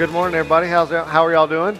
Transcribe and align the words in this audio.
Good 0.00 0.12
morning, 0.12 0.34
everybody. 0.34 0.66
How's 0.66 0.88
how 0.88 1.26
are 1.26 1.30
y'all 1.30 1.46
doing? 1.46 1.78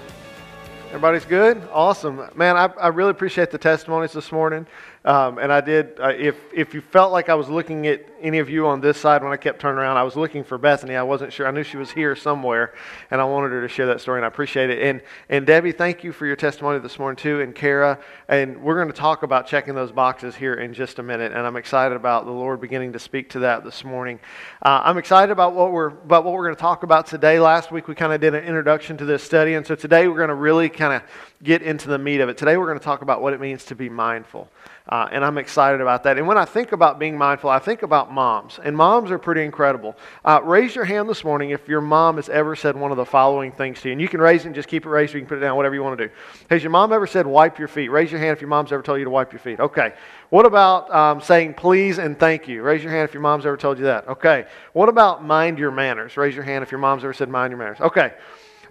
Everybody's 0.89 1.25
good? 1.25 1.67
Awesome. 1.73 2.29
Man, 2.35 2.55
I, 2.55 2.67
I 2.79 2.89
really 2.89 3.13
appreciate 3.13 3.51
the 3.51 3.57
testimonies 3.57 4.13
this 4.13 4.31
morning. 4.31 4.67
Um, 5.03 5.39
and 5.39 5.51
I 5.51 5.63
did, 5.63 5.99
uh, 5.99 6.09
if, 6.09 6.37
if 6.55 6.75
you 6.75 6.83
felt 6.83 7.11
like 7.11 7.31
I 7.31 7.35
was 7.35 7.49
looking 7.49 7.87
at 7.87 8.05
any 8.21 8.39
of 8.39 8.51
you 8.51 8.67
on 8.67 8.83
this 8.83 8.99
side 8.99 9.23
when 9.23 9.33
I 9.33 9.39
kept 9.39 9.59
turning 9.59 9.79
around, 9.79 9.97
I 9.97 10.03
was 10.03 10.15
looking 10.15 10.45
for 10.45 10.59
Bethany. 10.59 10.95
I 10.95 11.03
wasn't 11.03 11.33
sure. 11.33 11.49
I 11.49 11.51
knew 11.53 11.63
she 11.63 11.79
was 11.79 11.91
here 11.91 12.15
somewhere, 12.15 12.75
and 13.11 13.19
I 13.19 13.25
wanted 13.25 13.49
her 13.53 13.63
to 13.63 13.69
share 13.69 13.87
that 13.87 14.03
story, 14.03 14.19
and 14.19 14.27
I 14.27 14.29
appreciate 14.29 14.69
it. 14.69 14.83
And, 14.83 15.01
and 15.31 15.47
Debbie, 15.47 15.73
thank 15.73 16.05
you 16.05 16.13
for 16.13 16.27
your 16.27 16.37
testimony 16.37 16.81
this 16.81 16.99
morning, 16.99 17.17
too, 17.17 17.41
and 17.41 17.55
Kara. 17.55 17.99
And 18.29 18.63
we're 18.63 18.75
going 18.75 18.89
to 18.89 18.93
talk 18.93 19.23
about 19.23 19.47
checking 19.47 19.75
those 19.75 19.91
boxes 19.91 20.37
here 20.37 20.53
in 20.53 20.75
just 20.75 20.99
a 20.99 21.03
minute, 21.03 21.33
and 21.33 21.47
I'm 21.47 21.57
excited 21.57 21.95
about 21.95 22.27
the 22.27 22.33
Lord 22.33 22.61
beginning 22.61 22.93
to 22.93 22.99
speak 22.99 23.31
to 23.31 23.39
that 23.39 23.65
this 23.65 23.83
morning. 23.83 24.21
Uh, 24.61 24.83
I'm 24.85 24.99
excited 24.99 25.33
about 25.33 25.55
what 25.55 25.73
we're, 25.73 25.87
about 25.87 26.25
what 26.25 26.35
we're 26.35 26.45
going 26.45 26.57
to 26.57 26.61
talk 26.61 26.83
about 26.83 27.07
today. 27.07 27.41
Last 27.41 27.73
week, 27.73 27.89
we 27.89 27.95
kind 27.95 28.13
of 28.13 28.21
did 28.21 28.35
an 28.35 28.45
introduction 28.45 28.99
to 28.99 29.07
this 29.07 29.23
study, 29.23 29.55
and 29.55 29.67
so 29.67 29.75
today 29.75 30.09
we're 30.09 30.17
going 30.19 30.29
to 30.29 30.35
really 30.35 30.69
kind 30.69 30.93
of 30.93 31.03
get 31.43 31.63
into 31.63 31.89
the 31.89 31.97
meat 31.97 32.21
of 32.21 32.29
it. 32.29 32.37
Today, 32.37 32.59
we're 32.59 32.67
going 32.67 32.79
to 32.79 32.85
talk 32.85 33.01
about 33.01 33.23
what 33.23 33.33
it 33.33 33.41
means 33.41 33.65
to 33.65 33.75
be 33.75 33.89
mindful. 33.89 34.51
Uh, 34.91 35.09
and 35.13 35.25
I'm 35.25 35.39
excited 35.39 35.81
about 35.81 36.03
that. 36.03 36.19
And 36.19 36.27
when 36.27 36.37
I 36.37 36.45
think 36.45 36.73
about 36.73 36.99
being 36.99 37.17
mindful, 37.17 37.49
I 37.49 37.61
think 37.61 37.83
about 37.83 38.13
moms. 38.13 38.59
And 38.63 38.77
moms 38.77 39.13
are 39.13 39.21
pretty 39.21 39.45
incredible. 39.45 39.95
Uh, 40.25 40.41
raise 40.43 40.75
your 40.75 40.85
hand 40.85 41.09
this 41.09 41.23
morning 41.23 41.51
if 41.51 41.69
your 41.69 41.81
mom 41.81 42.17
has 42.17 42.29
ever 42.29 42.57
said 42.57 42.77
one 42.77 42.91
of 42.91 42.97
the 42.97 43.05
following 43.05 43.53
things 43.53 43.81
to 43.83 43.89
you. 43.89 43.93
And 43.93 44.01
you 44.01 44.09
can 44.09 44.21
raise 44.21 44.43
it 44.43 44.47
and 44.47 44.55
just 44.55 44.69
keep 44.69 44.85
it 44.85 44.89
raised, 44.89 45.15
or 45.15 45.19
you 45.19 45.23
can 45.23 45.29
put 45.29 45.39
it 45.39 45.43
down, 45.43 45.55
whatever 45.57 45.77
you 45.77 45.85
want 45.85 45.97
to 45.97 46.09
do. 46.09 46.13
Has 46.51 46.65
your 46.65 46.71
mom 46.71 46.93
ever 46.93 47.07
said, 47.07 47.25
wipe 47.25 47.57
your 47.57 47.69
feet? 47.69 47.89
Raise 47.89 48.11
your 48.11 48.19
hand 48.19 48.33
if 48.33 48.41
your 48.41 48.49
mom's 48.49 48.73
ever 48.73 48.83
told 48.83 48.99
you 48.99 49.05
to 49.05 49.11
wipe 49.11 49.33
your 49.33 49.39
feet. 49.39 49.61
Okay. 49.61 49.95
What 50.31 50.45
about 50.45 50.93
um, 50.93 51.21
saying 51.21 51.55
please 51.55 51.99
and 51.99 52.19
thank 52.19 52.49
you? 52.49 52.63
Raise 52.63 52.83
your 52.83 52.91
hand 52.91 53.09
if 53.09 53.15
your 53.15 53.23
mom's 53.23 53.47
ever 53.47 53.57
told 53.57 53.79
you 53.79 53.85
that. 53.85 54.09
Okay. 54.09 54.47
What 54.73 54.89
about 54.89 55.25
mind 55.25 55.61
your 55.61 55.71
manners? 55.71 56.17
Raise 56.17 56.35
your 56.35 56.45
hand 56.45 56.65
if 56.65 56.73
your 56.73 56.81
mom's 56.81 57.05
ever 57.05 57.13
said 57.13 57.29
mind 57.29 57.53
your 57.53 57.59
manners. 57.59 57.81
Okay. 57.81 58.13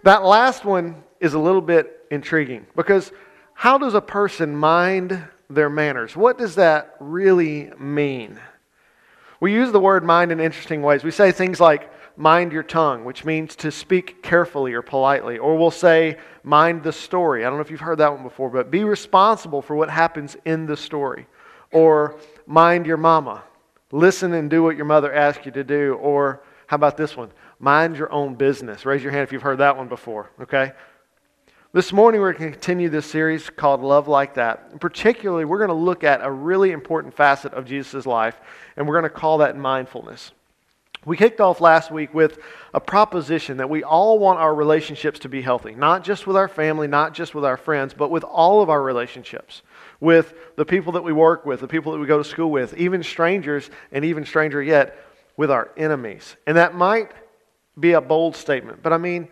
That 0.03 0.25
last 0.25 0.65
one 0.65 1.01
is 1.21 1.33
a 1.33 1.39
little 1.39 1.61
bit 1.61 2.05
intriguing 2.11 2.65
because 2.75 3.13
how 3.53 3.77
does 3.77 3.93
a 3.93 4.01
person 4.01 4.53
mind 4.53 5.25
their 5.49 5.69
manners. 5.69 6.15
What 6.15 6.37
does 6.37 6.55
that 6.55 6.95
really 6.99 7.71
mean? 7.79 8.39
We 9.39 9.53
use 9.53 9.71
the 9.71 9.79
word 9.79 10.03
mind 10.03 10.31
in 10.31 10.39
interesting 10.39 10.81
ways. 10.81 11.03
We 11.03 11.11
say 11.11 11.31
things 11.31 11.59
like 11.59 11.91
mind 12.17 12.51
your 12.51 12.63
tongue, 12.63 13.05
which 13.05 13.23
means 13.23 13.55
to 13.57 13.71
speak 13.71 14.21
carefully 14.21 14.73
or 14.73 14.81
politely. 14.81 15.37
Or 15.37 15.57
we'll 15.57 15.71
say 15.71 16.17
mind 16.43 16.83
the 16.83 16.91
story. 16.91 17.45
I 17.45 17.49
don't 17.49 17.57
know 17.57 17.61
if 17.61 17.71
you've 17.71 17.79
heard 17.79 17.99
that 17.99 18.13
one 18.13 18.23
before, 18.23 18.49
but 18.49 18.69
be 18.69 18.83
responsible 18.83 19.61
for 19.61 19.75
what 19.75 19.89
happens 19.89 20.35
in 20.45 20.65
the 20.65 20.77
story. 20.77 21.25
Or 21.71 22.19
mind 22.45 22.85
your 22.85 22.97
mama. 22.97 23.43
Listen 23.91 24.33
and 24.33 24.49
do 24.49 24.61
what 24.61 24.75
your 24.75 24.85
mother 24.85 25.13
asks 25.13 25.45
you 25.45 25.51
to 25.53 25.63
do. 25.63 25.93
Or 26.01 26.43
how 26.67 26.75
about 26.75 26.97
this 26.97 27.15
one? 27.17 27.31
Mind 27.59 27.97
your 27.97 28.11
own 28.11 28.35
business. 28.35 28.85
Raise 28.85 29.01
your 29.01 29.11
hand 29.11 29.23
if 29.23 29.31
you've 29.31 29.41
heard 29.41 29.59
that 29.59 29.77
one 29.77 29.87
before, 29.87 30.29
okay? 30.41 30.73
This 31.71 31.93
morning, 31.93 32.19
we're 32.19 32.33
going 32.33 32.51
to 32.51 32.57
continue 32.57 32.89
this 32.89 33.05
series 33.05 33.47
called 33.47 33.81
Love 33.81 34.07
Like 34.07 34.33
That. 34.33 34.69
And 34.71 34.81
particularly, 34.81 35.45
we're 35.45 35.59
going 35.59 35.67
to 35.67 35.75
look 35.75 36.03
at 36.03 36.19
a 36.23 36.31
really 36.31 36.71
important 36.71 37.13
facet 37.13 37.53
of 37.53 37.65
Jesus' 37.65 38.07
life, 38.07 38.35
and 38.75 38.87
we're 38.87 38.99
going 38.99 39.03
to 39.03 39.15
call 39.15 39.37
that 39.37 39.55
mindfulness. 39.55 40.31
We 41.05 41.15
kicked 41.15 41.39
off 41.39 41.61
last 41.61 41.91
week 41.91 42.11
with 42.11 42.39
a 42.73 42.79
proposition 42.79 43.57
that 43.57 43.69
we 43.69 43.83
all 43.83 44.17
want 44.17 44.39
our 44.39 44.55
relationships 44.55 45.19
to 45.19 45.29
be 45.29 45.43
healthy, 45.43 45.75
not 45.75 46.03
just 46.03 46.25
with 46.25 46.35
our 46.35 46.47
family, 46.47 46.87
not 46.87 47.13
just 47.13 47.35
with 47.35 47.45
our 47.45 47.55
friends, 47.55 47.93
but 47.93 48.09
with 48.09 48.23
all 48.23 48.63
of 48.63 48.71
our 48.71 48.81
relationships, 48.81 49.61
with 49.99 50.33
the 50.55 50.65
people 50.65 50.93
that 50.93 51.03
we 51.03 51.13
work 51.13 51.45
with, 51.45 51.59
the 51.59 51.67
people 51.67 51.91
that 51.91 51.99
we 51.99 52.07
go 52.07 52.17
to 52.17 52.23
school 52.23 52.49
with, 52.49 52.75
even 52.77 53.03
strangers, 53.03 53.69
and 53.91 54.03
even 54.03 54.25
stranger 54.25 54.63
yet, 54.63 54.97
with 55.37 55.51
our 55.51 55.69
enemies. 55.77 56.35
And 56.47 56.57
that 56.57 56.73
might 56.73 57.11
be 57.79 57.91
a 57.91 58.01
bold 58.01 58.35
statement, 58.35 58.81
but 58.81 58.91
I 58.91 58.97
mean, 58.97 59.27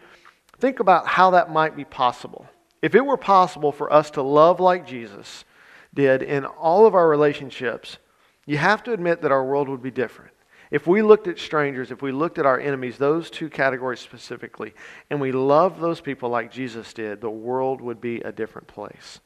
Think 0.59 0.79
about 0.79 1.07
how 1.07 1.31
that 1.31 1.51
might 1.51 1.75
be 1.75 1.85
possible. 1.85 2.47
If 2.81 2.95
it 2.95 3.05
were 3.05 3.17
possible 3.17 3.71
for 3.71 3.91
us 3.91 4.11
to 4.11 4.21
love 4.21 4.59
like 4.59 4.87
Jesus 4.87 5.45
did 5.93 6.21
in 6.21 6.45
all 6.45 6.85
of 6.85 6.95
our 6.95 7.07
relationships, 7.07 7.97
you 8.45 8.57
have 8.57 8.83
to 8.83 8.93
admit 8.93 9.21
that 9.21 9.31
our 9.31 9.43
world 9.43 9.69
would 9.69 9.81
be 9.81 9.91
different. 9.91 10.31
If 10.69 10.85
we 10.85 11.01
looked 11.01 11.27
at 11.27 11.39
strangers, 11.39 11.91
if 11.91 12.01
we 12.01 12.11
looked 12.11 12.39
at 12.39 12.45
our 12.45 12.59
enemies, 12.59 12.97
those 12.97 13.29
two 13.29 13.49
categories 13.49 13.99
specifically, 13.99 14.73
and 15.09 15.21
we 15.21 15.31
loved 15.31 15.79
those 15.79 16.01
people 16.01 16.29
like 16.29 16.51
Jesus 16.51 16.93
did, 16.93 17.21
the 17.21 17.29
world 17.29 17.79
would 17.79 18.01
be 18.01 18.19
a 18.21 18.31
different 18.31 18.67
place. 18.67 19.19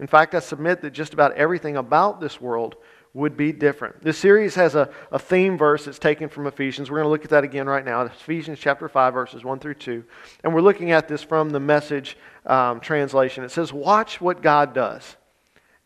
In 0.00 0.06
fact, 0.06 0.34
I 0.34 0.40
submit 0.40 0.80
that 0.80 0.92
just 0.92 1.12
about 1.12 1.34
everything 1.34 1.76
about 1.76 2.20
this 2.20 2.40
world 2.40 2.76
would 3.14 3.36
be 3.36 3.52
different. 3.52 4.02
This 4.02 4.18
series 4.18 4.56
has 4.56 4.74
a, 4.74 4.90
a 5.12 5.20
theme 5.20 5.56
verse 5.56 5.84
that's 5.84 6.00
taken 6.00 6.28
from 6.28 6.48
Ephesians. 6.48 6.90
We're 6.90 6.98
going 6.98 7.06
to 7.06 7.10
look 7.10 7.24
at 7.24 7.30
that 7.30 7.44
again 7.44 7.66
right 7.66 7.84
now. 7.84 8.02
Ephesians 8.02 8.58
chapter 8.58 8.88
5, 8.88 9.14
verses 9.14 9.44
1 9.44 9.60
through 9.60 9.74
2. 9.74 10.04
And 10.42 10.52
we're 10.52 10.60
looking 10.60 10.90
at 10.90 11.06
this 11.06 11.22
from 11.22 11.50
the 11.50 11.60
message 11.60 12.18
um, 12.44 12.80
translation. 12.80 13.44
It 13.44 13.52
says, 13.52 13.72
Watch 13.72 14.20
what 14.20 14.42
God 14.42 14.74
does, 14.74 15.16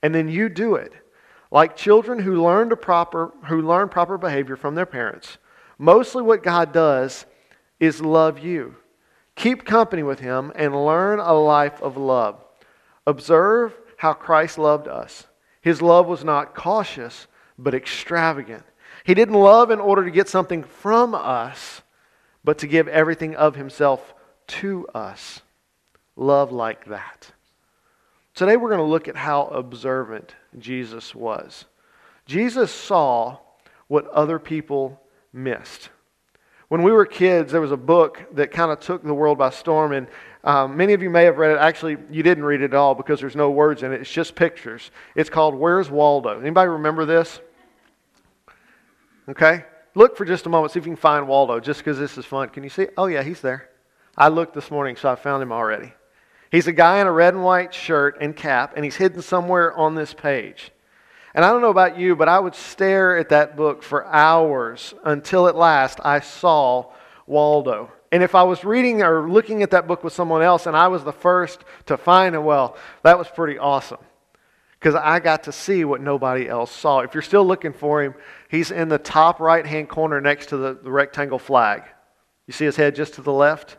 and 0.02 0.14
then 0.14 0.28
you 0.28 0.48
do 0.48 0.74
it. 0.76 0.94
Like 1.50 1.76
children 1.76 2.18
who 2.18 2.42
learn, 2.42 2.70
to 2.70 2.76
proper, 2.76 3.32
who 3.46 3.60
learn 3.60 3.90
proper 3.90 4.16
behavior 4.16 4.56
from 4.56 4.74
their 4.74 4.86
parents. 4.86 5.36
Mostly 5.78 6.22
what 6.22 6.42
God 6.42 6.72
does 6.72 7.26
is 7.78 8.00
love 8.00 8.38
you. 8.38 8.74
Keep 9.34 9.64
company 9.64 10.02
with 10.02 10.18
Him 10.18 10.50
and 10.56 10.84
learn 10.84 11.20
a 11.20 11.32
life 11.32 11.80
of 11.82 11.96
love. 11.96 12.42
Observe 13.06 13.74
how 13.98 14.12
Christ 14.12 14.58
loved 14.58 14.88
us 14.88 15.27
his 15.68 15.82
love 15.82 16.06
was 16.06 16.24
not 16.24 16.54
cautious, 16.54 17.26
but 17.58 17.74
extravagant. 17.74 18.64
He 19.04 19.12
didn't 19.12 19.34
love 19.34 19.70
in 19.70 19.80
order 19.80 20.02
to 20.02 20.10
get 20.10 20.26
something 20.26 20.62
from 20.62 21.14
us, 21.14 21.82
but 22.42 22.56
to 22.58 22.66
give 22.66 22.88
everything 22.88 23.36
of 23.36 23.54
himself 23.54 24.14
to 24.46 24.88
us. 24.94 25.42
Love 26.16 26.52
like 26.52 26.86
that. 26.86 27.32
Today 28.34 28.56
we're 28.56 28.70
going 28.70 28.78
to 28.78 28.84
look 28.84 29.08
at 29.08 29.16
how 29.16 29.42
observant 29.48 30.34
Jesus 30.58 31.14
was. 31.14 31.66
Jesus 32.24 32.70
saw 32.70 33.36
what 33.88 34.06
other 34.08 34.38
people 34.38 34.98
missed. 35.34 35.90
When 36.68 36.82
we 36.82 36.92
were 36.92 37.06
kids, 37.06 37.52
there 37.52 37.62
was 37.62 37.72
a 37.72 37.78
book 37.78 38.22
that 38.32 38.50
kind 38.50 38.70
of 38.70 38.80
took 38.80 39.02
the 39.02 39.14
world 39.14 39.38
by 39.38 39.50
storm, 39.50 39.92
and 39.92 40.06
um, 40.44 40.76
many 40.76 40.92
of 40.92 41.02
you 41.02 41.08
may 41.08 41.24
have 41.24 41.38
read 41.38 41.52
it. 41.52 41.58
Actually, 41.58 41.96
you 42.10 42.22
didn't 42.22 42.44
read 42.44 42.60
it 42.60 42.66
at 42.66 42.74
all 42.74 42.94
because 42.94 43.20
there's 43.20 43.36
no 43.36 43.50
words 43.50 43.82
in 43.82 43.92
it. 43.92 44.00
It's 44.02 44.12
just 44.12 44.34
pictures. 44.34 44.90
It's 45.14 45.30
called 45.30 45.54
Where's 45.54 45.90
Waldo? 45.90 46.38
Anybody 46.38 46.68
remember 46.68 47.06
this? 47.06 47.40
Okay. 49.28 49.64
Look 49.94 50.16
for 50.16 50.26
just 50.26 50.46
a 50.46 50.48
moment. 50.48 50.72
See 50.72 50.78
if 50.78 50.86
you 50.86 50.92
can 50.92 50.96
find 50.96 51.26
Waldo 51.26 51.58
just 51.58 51.80
because 51.80 51.98
this 51.98 52.18
is 52.18 52.24
fun. 52.24 52.50
Can 52.50 52.62
you 52.62 52.70
see? 52.70 52.88
Oh, 52.96 53.06
yeah, 53.06 53.22
he's 53.22 53.40
there. 53.40 53.70
I 54.16 54.28
looked 54.28 54.54
this 54.54 54.70
morning, 54.70 54.96
so 54.96 55.10
I 55.10 55.16
found 55.16 55.42
him 55.42 55.52
already. 55.52 55.92
He's 56.50 56.66
a 56.66 56.72
guy 56.72 57.00
in 57.00 57.06
a 57.06 57.12
red 57.12 57.34
and 57.34 57.42
white 57.42 57.72
shirt 57.72 58.18
and 58.20 58.36
cap, 58.36 58.74
and 58.76 58.84
he's 58.84 58.96
hidden 58.96 59.22
somewhere 59.22 59.74
on 59.76 59.94
this 59.94 60.12
page. 60.12 60.70
And 61.38 61.44
I 61.44 61.52
don't 61.52 61.62
know 61.62 61.70
about 61.70 61.96
you, 61.96 62.16
but 62.16 62.28
I 62.28 62.40
would 62.40 62.56
stare 62.56 63.16
at 63.16 63.28
that 63.28 63.54
book 63.54 63.84
for 63.84 64.04
hours 64.06 64.92
until 65.04 65.46
at 65.46 65.54
last 65.54 66.00
I 66.04 66.18
saw 66.18 66.86
Waldo. 67.28 67.92
And 68.10 68.24
if 68.24 68.34
I 68.34 68.42
was 68.42 68.64
reading 68.64 69.02
or 69.02 69.30
looking 69.30 69.62
at 69.62 69.70
that 69.70 69.86
book 69.86 70.02
with 70.02 70.12
someone 70.12 70.42
else 70.42 70.66
and 70.66 70.76
I 70.76 70.88
was 70.88 71.04
the 71.04 71.12
first 71.12 71.62
to 71.86 71.96
find 71.96 72.34
it, 72.34 72.40
well, 72.40 72.76
that 73.04 73.16
was 73.16 73.28
pretty 73.28 73.56
awesome. 73.56 74.00
Because 74.80 74.96
I 74.96 75.20
got 75.20 75.44
to 75.44 75.52
see 75.52 75.84
what 75.84 76.00
nobody 76.00 76.48
else 76.48 76.72
saw. 76.72 77.02
If 77.02 77.14
you're 77.14 77.22
still 77.22 77.46
looking 77.46 77.72
for 77.72 78.02
him, 78.02 78.14
he's 78.48 78.72
in 78.72 78.88
the 78.88 78.98
top 78.98 79.38
right 79.38 79.64
hand 79.64 79.88
corner 79.88 80.20
next 80.20 80.48
to 80.48 80.56
the, 80.56 80.74
the 80.82 80.90
rectangle 80.90 81.38
flag. 81.38 81.84
You 82.48 82.52
see 82.52 82.64
his 82.64 82.74
head 82.74 82.96
just 82.96 83.14
to 83.14 83.22
the 83.22 83.32
left? 83.32 83.76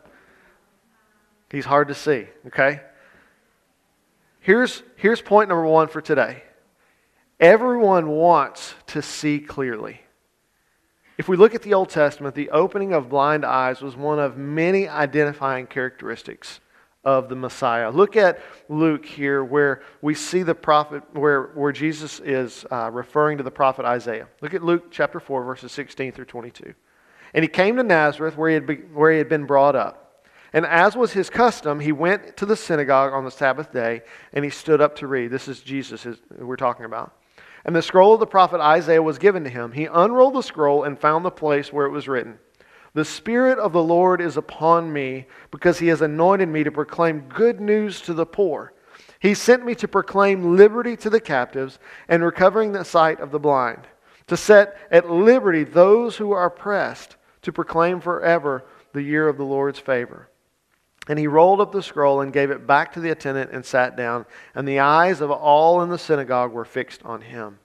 He's 1.50 1.66
hard 1.66 1.88
to 1.88 1.94
see, 1.94 2.26
okay? 2.46 2.80
Here's, 4.38 4.82
here's 4.96 5.20
point 5.20 5.50
number 5.50 5.66
one 5.66 5.88
for 5.88 6.00
today 6.00 6.44
everyone 7.40 8.08
wants 8.08 8.74
to 8.88 9.02
see 9.02 9.40
clearly. 9.40 10.00
If 11.18 11.28
we 11.28 11.36
look 11.36 11.54
at 11.54 11.62
the 11.62 11.74
Old 11.74 11.90
Testament, 11.90 12.34
the 12.34 12.50
opening 12.50 12.92
of 12.92 13.08
blind 13.08 13.44
eyes 13.44 13.82
was 13.82 13.96
one 13.96 14.18
of 14.18 14.36
many 14.36 14.88
identifying 14.88 15.66
characteristics 15.66 16.60
of 17.04 17.28
the 17.28 17.34
Messiah. 17.34 17.90
Look 17.90 18.16
at 18.16 18.40
Luke 18.68 19.06
here, 19.06 19.42
where 19.42 19.82
we 20.02 20.14
see 20.14 20.42
the 20.42 20.54
prophet, 20.54 21.02
where, 21.12 21.44
where 21.54 21.72
Jesus 21.72 22.20
is 22.20 22.66
uh, 22.70 22.90
referring 22.90 23.38
to 23.38 23.44
the 23.44 23.50
prophet 23.50 23.84
Isaiah. 23.84 24.28
Look 24.40 24.54
at 24.54 24.62
Luke 24.62 24.90
chapter 24.90 25.20
4, 25.20 25.44
verses 25.44 25.72
16 25.72 26.12
through 26.12 26.26
22. 26.26 26.74
And 27.32 27.42
he 27.42 27.48
came 27.48 27.76
to 27.76 27.82
Nazareth, 27.82 28.36
where 28.36 28.50
he 28.50 28.54
had, 28.54 28.66
be, 28.66 28.76
where 28.76 29.12
he 29.12 29.18
had 29.18 29.28
been 29.28 29.46
brought 29.46 29.76
up. 29.76 30.26
And 30.52 30.66
as 30.66 30.96
was 30.96 31.12
his 31.12 31.30
custom, 31.30 31.80
he 31.80 31.92
went 31.92 32.36
to 32.38 32.46
the 32.46 32.56
synagogue 32.56 33.12
on 33.12 33.24
the 33.24 33.30
Sabbath 33.30 33.72
day, 33.72 34.02
and 34.32 34.44
he 34.44 34.50
stood 34.50 34.80
up 34.80 34.96
to 34.96 35.06
read. 35.06 35.30
This 35.30 35.48
is 35.48 35.60
Jesus 35.60 36.06
we're 36.38 36.56
talking 36.56 36.84
about. 36.84 37.14
And 37.64 37.76
the 37.76 37.82
scroll 37.82 38.14
of 38.14 38.20
the 38.20 38.26
prophet 38.26 38.60
Isaiah 38.60 39.02
was 39.02 39.18
given 39.18 39.44
to 39.44 39.50
him. 39.50 39.72
He 39.72 39.84
unrolled 39.84 40.34
the 40.34 40.42
scroll 40.42 40.84
and 40.84 40.98
found 40.98 41.24
the 41.24 41.30
place 41.30 41.72
where 41.72 41.86
it 41.86 41.90
was 41.90 42.08
written 42.08 42.38
The 42.94 43.04
Spirit 43.04 43.58
of 43.58 43.72
the 43.72 43.82
Lord 43.82 44.20
is 44.20 44.36
upon 44.36 44.92
me, 44.92 45.26
because 45.50 45.78
he 45.78 45.88
has 45.88 46.00
anointed 46.00 46.48
me 46.48 46.64
to 46.64 46.72
proclaim 46.72 47.28
good 47.28 47.60
news 47.60 48.00
to 48.02 48.14
the 48.14 48.26
poor. 48.26 48.72
He 49.18 49.34
sent 49.34 49.66
me 49.66 49.74
to 49.74 49.88
proclaim 49.88 50.56
liberty 50.56 50.96
to 50.96 51.10
the 51.10 51.20
captives 51.20 51.78
and 52.08 52.24
recovering 52.24 52.72
the 52.72 52.84
sight 52.84 53.20
of 53.20 53.30
the 53.30 53.38
blind, 53.38 53.86
to 54.28 54.36
set 54.36 54.78
at 54.90 55.10
liberty 55.10 55.62
those 55.62 56.16
who 56.16 56.32
are 56.32 56.46
oppressed, 56.46 57.16
to 57.42 57.52
proclaim 57.52 58.00
forever 58.00 58.64
the 58.94 59.02
year 59.02 59.28
of 59.28 59.36
the 59.36 59.44
Lord's 59.44 59.78
favor. 59.78 60.29
And 61.08 61.18
he 61.18 61.26
rolled 61.26 61.60
up 61.60 61.72
the 61.72 61.82
scroll 61.82 62.20
and 62.20 62.32
gave 62.32 62.50
it 62.50 62.66
back 62.66 62.92
to 62.92 63.00
the 63.00 63.10
attendant 63.10 63.50
and 63.52 63.64
sat 63.64 63.96
down. 63.96 64.26
And 64.54 64.68
the 64.68 64.80
eyes 64.80 65.20
of 65.20 65.30
all 65.30 65.82
in 65.82 65.88
the 65.88 65.98
synagogue 65.98 66.52
were 66.52 66.64
fixed 66.64 67.04
on 67.04 67.22
him. 67.22 67.58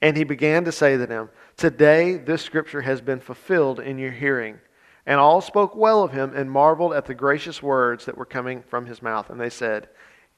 And 0.00 0.16
he 0.16 0.24
began 0.24 0.64
to 0.64 0.72
say 0.72 0.96
to 0.96 1.06
them, 1.06 1.30
Today 1.56 2.16
this 2.16 2.42
scripture 2.42 2.82
has 2.82 3.00
been 3.00 3.20
fulfilled 3.20 3.78
in 3.78 3.98
your 3.98 4.10
hearing. 4.10 4.58
And 5.06 5.18
all 5.18 5.40
spoke 5.40 5.74
well 5.74 6.02
of 6.02 6.12
him 6.12 6.34
and 6.34 6.50
marveled 6.50 6.92
at 6.92 7.06
the 7.06 7.14
gracious 7.14 7.62
words 7.62 8.04
that 8.04 8.16
were 8.16 8.24
coming 8.24 8.62
from 8.62 8.86
his 8.86 9.00
mouth. 9.00 9.30
And 9.30 9.40
they 9.40 9.50
said, 9.50 9.88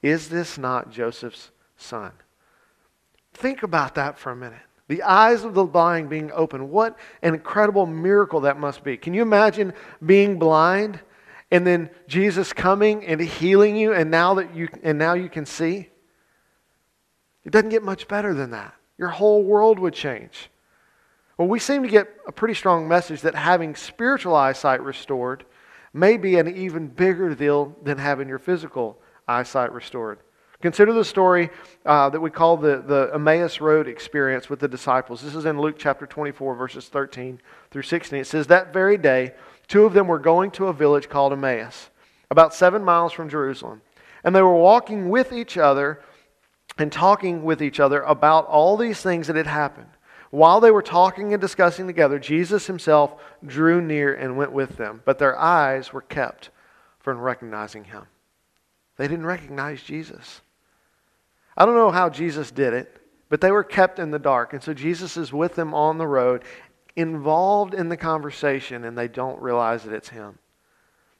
Is 0.01 0.29
this 0.29 0.57
not 0.57 0.91
Joseph's 0.91 1.51
son? 1.77 2.11
Think 3.33 3.63
about 3.63 3.95
that 3.95 4.17
for 4.17 4.31
a 4.31 4.35
minute. 4.35 4.61
The 4.87 5.01
eyes 5.01 5.43
of 5.43 5.55
the 5.55 5.63
blind 5.65 6.09
being 6.09 6.31
open. 6.31 6.69
What 6.69 6.97
an 7.23 7.33
incredible 7.33 7.87
miracle 7.87 8.41
that 8.41 8.59
must 8.59 8.83
be. 8.83 8.97
Can 8.97 9.13
you 9.15 9.23
imagine 9.23 9.73
being 10.05 10.37
blind 10.37 10.99
and 11.51 11.65
then 11.65 11.89
Jesus 12.07 12.53
coming 12.53 13.05
and 13.05 13.21
healing 13.21 13.75
you 13.75 13.93
and 13.93 14.09
now 14.09 14.35
that 14.35 14.55
you 14.55 14.69
and 14.83 14.97
now 14.97 15.13
you 15.13 15.29
can 15.29 15.45
see? 15.45 15.89
It 17.43 17.51
doesn't 17.51 17.69
get 17.69 17.83
much 17.83 18.07
better 18.07 18.33
than 18.33 18.51
that. 18.51 18.73
Your 18.97 19.09
whole 19.09 19.43
world 19.43 19.77
would 19.79 19.93
change. 19.93 20.49
Well, 21.37 21.47
we 21.47 21.59
seem 21.59 21.83
to 21.83 21.89
get 21.89 22.09
a 22.27 22.31
pretty 22.31 22.53
strong 22.53 22.87
message 22.87 23.21
that 23.21 23.35
having 23.35 23.75
spiritual 23.75 24.35
eyesight 24.35 24.81
restored 24.81 25.45
may 25.93 26.17
be 26.17 26.37
an 26.37 26.47
even 26.55 26.87
bigger 26.87 27.33
deal 27.35 27.75
than 27.83 27.97
having 27.97 28.27
your 28.27 28.39
physical 28.39 28.99
eyesight 29.27 29.71
restored. 29.71 30.19
Consider 30.61 30.93
the 30.93 31.05
story 31.05 31.49
uh, 31.85 32.09
that 32.09 32.19
we 32.19 32.29
call 32.29 32.57
the, 32.57 32.81
the 32.85 33.11
Emmaus 33.13 33.59
Road 33.59 33.87
experience 33.87 34.49
with 34.49 34.59
the 34.59 34.67
disciples. 34.67 35.21
This 35.21 35.35
is 35.35 35.45
in 35.45 35.59
Luke 35.59 35.75
chapter 35.77 36.07
24, 36.07 36.55
verses 36.55 36.87
13 36.87 37.39
through 37.69 37.83
16. 37.83 38.19
It 38.19 38.25
says, 38.25 38.47
That 38.47 38.73
very 38.73 38.97
day, 38.97 39.33
two 39.67 39.85
of 39.85 39.93
them 39.93 40.07
were 40.07 40.19
going 40.19 40.51
to 40.51 40.67
a 40.67 40.73
village 40.73 41.09
called 41.09 41.33
Emmaus, 41.33 41.89
about 42.29 42.53
seven 42.53 42.83
miles 42.83 43.13
from 43.13 43.29
Jerusalem. 43.29 43.81
And 44.23 44.35
they 44.35 44.41
were 44.41 44.55
walking 44.55 45.09
with 45.09 45.31
each 45.31 45.57
other 45.57 46.01
and 46.77 46.91
talking 46.91 47.43
with 47.43 47.61
each 47.61 47.79
other 47.79 48.01
about 48.01 48.47
all 48.47 48.75
these 48.77 49.01
things 49.01 49.27
that 49.27 49.35
had 49.35 49.47
happened. 49.47 49.89
While 50.31 50.59
they 50.59 50.71
were 50.71 50.81
talking 50.81 51.33
and 51.33 51.39
discussing 51.39 51.87
together, 51.87 52.19
Jesus 52.19 52.67
himself 52.67 53.15
drew 53.45 53.81
near 53.81 54.13
and 54.13 54.35
went 54.35 54.51
with 54.51 54.75
them, 54.75 55.01
but 55.05 55.19
their 55.19 55.37
eyes 55.37 55.93
were 55.93 56.01
kept 56.01 56.49
from 56.99 57.19
recognizing 57.19 57.85
him. 57.85 58.07
They 58.97 59.07
didn't 59.07 59.25
recognize 59.25 59.83
Jesus. 59.83 60.41
I 61.55 61.65
don't 61.65 61.75
know 61.75 61.91
how 61.91 62.09
Jesus 62.09 62.51
did 62.51 62.73
it, 62.73 63.01
but 63.29 63.41
they 63.41 63.51
were 63.51 63.63
kept 63.63 63.99
in 63.99 64.11
the 64.11 64.19
dark. 64.19 64.53
And 64.53 64.61
so 64.61 64.73
Jesus 64.73 65.15
is 65.15 65.31
with 65.31 65.55
them 65.55 65.73
on 65.73 65.97
the 65.97 66.07
road, 66.07 66.43
involved 66.95 67.73
in 67.73 67.89
the 67.89 67.97
conversation, 67.97 68.83
and 68.83 68.97
they 68.97 69.07
don't 69.07 69.41
realize 69.41 69.83
that 69.83 69.93
it's 69.93 70.09
him. 70.09 70.39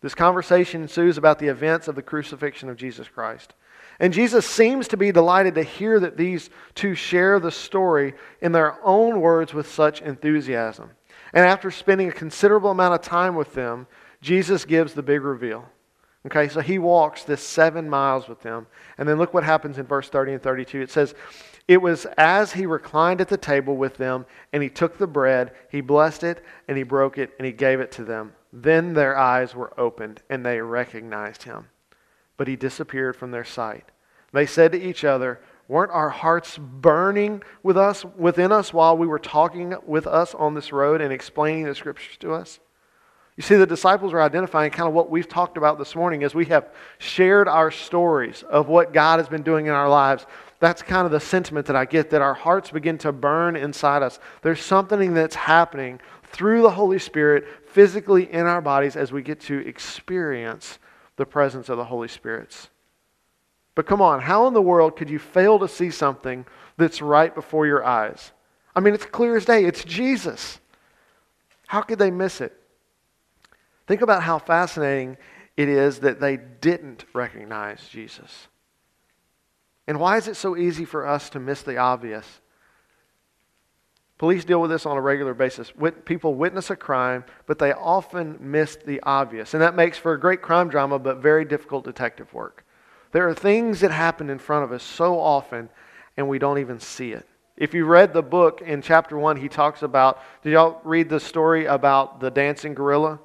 This 0.02 0.16
conversation 0.16 0.84
ensues 0.84 1.18
about 1.18 1.40
the 1.40 1.48
events 1.48 1.88
of 1.88 1.96
the 1.96 2.02
crucifixion 2.02 2.70
of 2.70 2.78
Jesus 2.78 3.08
Christ. 3.08 3.54
And 4.00 4.14
Jesus 4.14 4.46
seems 4.46 4.88
to 4.90 4.98
be 4.98 5.12
delighted 5.12 5.56
to 5.56 5.64
hear 5.64 6.00
that 6.00 6.18
these 6.18 6.50
two 6.76 6.96
share 6.96 7.40
the 7.40 7.52
story 7.52 8.14
in 8.42 8.52
their 8.52 8.78
own 8.86 9.22
words 9.22 9.54
with 9.54 9.72
such 9.72 10.02
enthusiasm. 10.02 10.92
And 11.34 11.46
after 11.46 11.72
spending 11.72 12.10
a 12.10 12.14
considerable 12.14 12.72
amount 12.72 12.94
of 12.94 13.02
time 13.02 13.36
with 13.36 13.54
them, 13.54 13.88
Jesus 14.22 14.66
gives 14.66 14.94
the 14.94 15.04
big 15.04 15.22
reveal. 15.22 15.66
Okay, 16.26 16.48
so 16.48 16.60
he 16.60 16.80
walks 16.80 17.24
this 17.24 17.42
seven 17.42 17.90
miles 17.90 18.28
with 18.28 18.42
them. 18.42 18.68
And 18.98 19.08
then 19.08 19.18
look 19.18 19.34
what 19.34 19.44
happens 19.44 19.78
in 19.78 19.86
verse 19.86 20.10
30 20.10 20.34
and 20.34 20.42
32. 20.42 20.82
It 20.82 20.92
says, 20.92 21.14
It 21.68 21.82
was 21.82 22.08
as 22.18 22.54
he 22.54 22.66
reclined 22.66 23.22
at 23.22 23.28
the 23.28 23.38
table 23.38 23.76
with 23.76 23.98
them, 23.98 24.26
and 24.52 24.64
he 24.64 24.70
took 24.70 24.98
the 24.98 25.08
bread, 25.08 25.54
he 25.70 25.82
blessed 25.82 26.24
it, 26.24 26.44
and 26.68 26.78
he 26.78 26.84
broke 26.84 27.18
it, 27.18 27.32
and 27.38 27.46
he 27.46 27.52
gave 27.52 27.80
it 27.80 27.92
to 27.94 28.04
them. 28.04 28.34
Then 28.52 28.94
their 28.94 29.18
eyes 29.18 29.54
were 29.54 29.80
opened, 29.80 30.22
and 30.30 30.46
they 30.46 30.62
recognized 30.62 31.44
him 31.44 31.68
but 32.38 32.48
he 32.48 32.56
disappeared 32.56 33.16
from 33.16 33.32
their 33.32 33.44
sight. 33.44 33.86
They 34.34 34.46
said 34.46 34.72
to 34.74 34.82
each 34.82 35.04
other, 35.04 35.40
Weren't 35.68 35.92
our 35.92 36.10
hearts 36.10 36.58
burning 36.58 37.42
with 37.64 37.78
us 37.78 38.06
within 38.18 38.52
us 38.52 38.74
while 38.74 38.98
we 38.98 39.08
were 39.08 39.20
talking 39.20 39.74
with 39.86 40.06
us 40.06 40.36
on 40.36 40.54
this 40.54 40.72
road 40.72 41.02
and 41.02 41.12
explaining 41.12 41.66
the 41.66 41.76
scriptures 41.76 42.18
to 42.18 42.34
us? 42.34 42.60
You 43.38 43.44
see, 43.44 43.56
the 43.56 43.66
disciples 43.66 44.14
are 44.14 44.22
identifying 44.22 44.72
kind 44.72 44.88
of 44.88 44.94
what 44.94 45.10
we've 45.10 45.28
talked 45.28 45.58
about 45.58 45.78
this 45.78 45.94
morning 45.94 46.24
as 46.24 46.34
we 46.34 46.46
have 46.46 46.70
shared 47.00 47.50
our 47.50 47.70
stories 47.70 48.44
of 48.44 48.70
what 48.70 48.94
God 48.94 49.20
has 49.20 49.28
been 49.28 49.44
doing 49.44 49.66
in 49.66 49.74
our 49.74 49.90
lives. 49.90 50.26
That's 50.60 50.82
kind 50.82 51.06
of 51.06 51.12
the 51.12 51.20
sentiment 51.20 51.66
that 51.66 51.76
I 51.76 51.84
get 51.84 52.12
that 52.12 52.22
our 52.22 52.34
hearts 52.34 52.72
begin 52.72 52.98
to 53.00 53.12
burn 53.12 53.58
inside 53.58 54.04
us. 54.04 54.20
There's 54.42 54.62
something 54.62 55.14
that's 55.14 55.36
happening 55.36 56.00
through 56.24 56.62
the 56.62 56.72
Holy 56.72 56.98
Spirit 56.98 57.46
physically 57.68 58.32
in 58.32 58.46
our 58.46 58.62
bodies 58.62 58.96
as 58.96 59.12
we 59.12 59.22
get 59.22 59.42
to 59.42 59.68
experience 59.68 60.80
the 61.18 61.26
presence 61.26 61.68
of 61.68 61.78
the 61.78 61.86
Holy 61.86 62.08
Spirit's. 62.08 62.70
But 63.76 63.86
come 63.86 64.02
on, 64.02 64.22
how 64.22 64.48
in 64.48 64.54
the 64.54 64.62
world 64.62 64.96
could 64.96 65.10
you 65.10 65.20
fail 65.20 65.60
to 65.60 65.68
see 65.68 65.92
something 65.92 66.46
that's 66.78 67.02
right 67.02 67.36
before 67.36 67.68
your 67.68 67.84
eyes? 67.84 68.32
I 68.74 68.80
mean, 68.80 68.94
it's 68.94 69.06
clear 69.06 69.36
as 69.36 69.44
day. 69.44 69.66
It's 69.66 69.84
Jesus. 69.84 70.60
How 71.68 71.82
could 71.82 72.00
they 72.00 72.12
miss 72.12 72.40
it? 72.40 72.58
Think 73.88 74.02
about 74.02 74.24
how 74.24 74.40
fascinating 74.40 75.18
it 75.58 75.70
is 75.70 76.00
that 76.00 76.20
they 76.20 76.38
didn't 76.38 77.06
recognize 77.14 77.88
Jesus. 77.88 78.48
And 79.88 80.00
why 80.00 80.18
is 80.18 80.28
it 80.28 80.36
so 80.36 80.58
easy 80.58 80.86
for 80.86 81.06
us 81.06 81.30
to 81.32 81.40
miss 81.40 81.62
the 81.62 81.78
obvious? 81.78 82.26
Police 84.18 84.46
deal 84.46 84.62
with 84.62 84.72
this 84.72 84.86
on 84.86 84.98
a 84.98 85.02
regular 85.02 85.34
basis. 85.34 85.72
People 86.06 86.36
witness 86.36 86.70
a 86.70 86.76
crime, 86.76 87.26
but 87.46 87.60
they 87.60 87.74
often 87.74 88.38
miss 88.40 88.78
the 88.78 89.02
obvious. 89.04 89.54
And 89.54 89.62
that 89.62 89.76
makes 89.76 89.98
for 89.98 90.14
a 90.14 90.20
great 90.20 90.42
crime 90.42 90.70
drama, 90.70 90.98
but 90.98 91.18
very 91.18 91.46
difficult 91.46 91.84
detective 91.84 92.34
work. 92.34 92.66
There 93.12 93.28
are 93.28 93.34
things 93.34 93.82
that 93.82 93.92
happen 93.92 94.30
in 94.30 94.40
front 94.40 94.64
of 94.64 94.72
us 94.72 94.84
so 94.84 95.20
often, 95.20 95.70
and 96.18 96.28
we 96.28 96.40
don't 96.40 96.60
even 96.60 96.80
see 96.80 97.12
it. 97.12 97.28
If 97.58 97.74
you 97.74 97.86
read 97.86 98.14
the 98.14 98.24
book 98.24 98.62
in 98.62 98.82
chapter 98.82 99.18
1, 99.18 99.38
he 99.38 99.48
talks 99.48 99.84
about, 99.84 100.22
did 100.42 100.54
y'all 100.54 100.82
read 100.84 101.10
the 101.10 101.20
story 101.20 101.66
about 101.66 102.20
the 102.20 102.32
dancing 102.32 102.74
gorilla? 102.74 103.20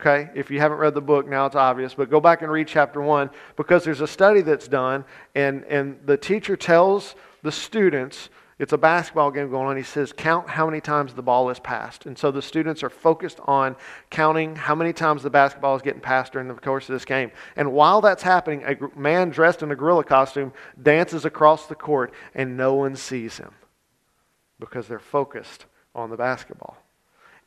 Okay, 0.00 0.30
if 0.36 0.48
you 0.48 0.60
haven't 0.60 0.78
read 0.78 0.94
the 0.94 1.00
book, 1.00 1.26
now 1.26 1.46
it's 1.46 1.56
obvious, 1.56 1.94
but 1.94 2.08
go 2.08 2.20
back 2.20 2.42
and 2.42 2.52
read 2.52 2.68
chapter 2.68 3.02
1 3.02 3.30
because 3.56 3.82
there's 3.82 4.00
a 4.00 4.06
study 4.06 4.42
that's 4.42 4.68
done, 4.68 5.04
and, 5.34 5.64
and 5.64 5.98
the 6.06 6.16
teacher 6.16 6.56
tells 6.56 7.16
the 7.42 7.50
students 7.50 8.28
it's 8.60 8.72
a 8.72 8.78
basketball 8.78 9.32
game 9.32 9.50
going 9.50 9.66
on. 9.66 9.76
He 9.76 9.82
says, 9.82 10.12
Count 10.12 10.48
how 10.48 10.66
many 10.66 10.80
times 10.80 11.14
the 11.14 11.22
ball 11.22 11.50
is 11.50 11.58
passed. 11.58 12.06
And 12.06 12.16
so 12.16 12.30
the 12.30 12.42
students 12.42 12.84
are 12.84 12.90
focused 12.90 13.40
on 13.44 13.74
counting 14.10 14.54
how 14.54 14.76
many 14.76 14.92
times 14.92 15.24
the 15.24 15.30
basketball 15.30 15.74
is 15.74 15.82
getting 15.82 16.00
passed 16.00 16.32
during 16.32 16.46
the 16.46 16.54
course 16.54 16.88
of 16.88 16.92
this 16.92 17.04
game. 17.04 17.32
And 17.56 17.72
while 17.72 18.00
that's 18.00 18.22
happening, 18.22 18.64
a 18.64 18.98
man 18.98 19.30
dressed 19.30 19.62
in 19.64 19.70
a 19.72 19.76
gorilla 19.76 20.04
costume 20.04 20.52
dances 20.80 21.24
across 21.24 21.66
the 21.66 21.76
court, 21.76 22.12
and 22.34 22.56
no 22.56 22.74
one 22.74 22.94
sees 22.94 23.38
him 23.38 23.50
because 24.60 24.86
they're 24.86 24.98
focused 25.00 25.66
on 25.94 26.10
the 26.10 26.16
basketball. 26.16 26.76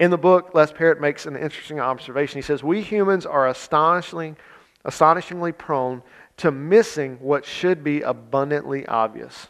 In 0.02 0.10
the 0.10 0.18
book, 0.18 0.56
Les 0.56 0.72
Parrott 0.72 1.00
makes 1.00 1.28
an 1.28 1.36
interesting 1.36 1.80
observation. 1.80 2.40
He 2.40 2.42
says, 2.42 2.64
We 2.64 2.82
humans 2.82 3.28
are 3.28 3.48
astonishingly, 3.48 4.34
astonishingly 4.84 5.52
prone 5.52 6.02
to 6.38 6.50
missing 6.50 7.18
what 7.20 7.46
should 7.46 7.84
be 7.84 8.02
abundantly 8.02 8.84
obvious. 8.88 9.50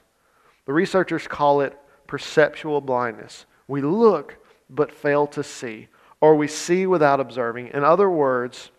The 0.65 0.73
researchers 0.73 1.25
call 1.25 1.61
it 1.61 1.79
perceptual 2.05 2.81
blindness. 2.81 3.45
We 3.69 3.81
look 3.81 4.45
but 4.69 4.91
fail 4.91 5.25
to 5.27 5.41
see, 5.41 5.87
or 6.19 6.35
we 6.35 6.49
see 6.49 6.85
without 6.85 7.21
observing. 7.21 7.69
In 7.69 7.85
other 7.85 8.09
words, 8.09 8.71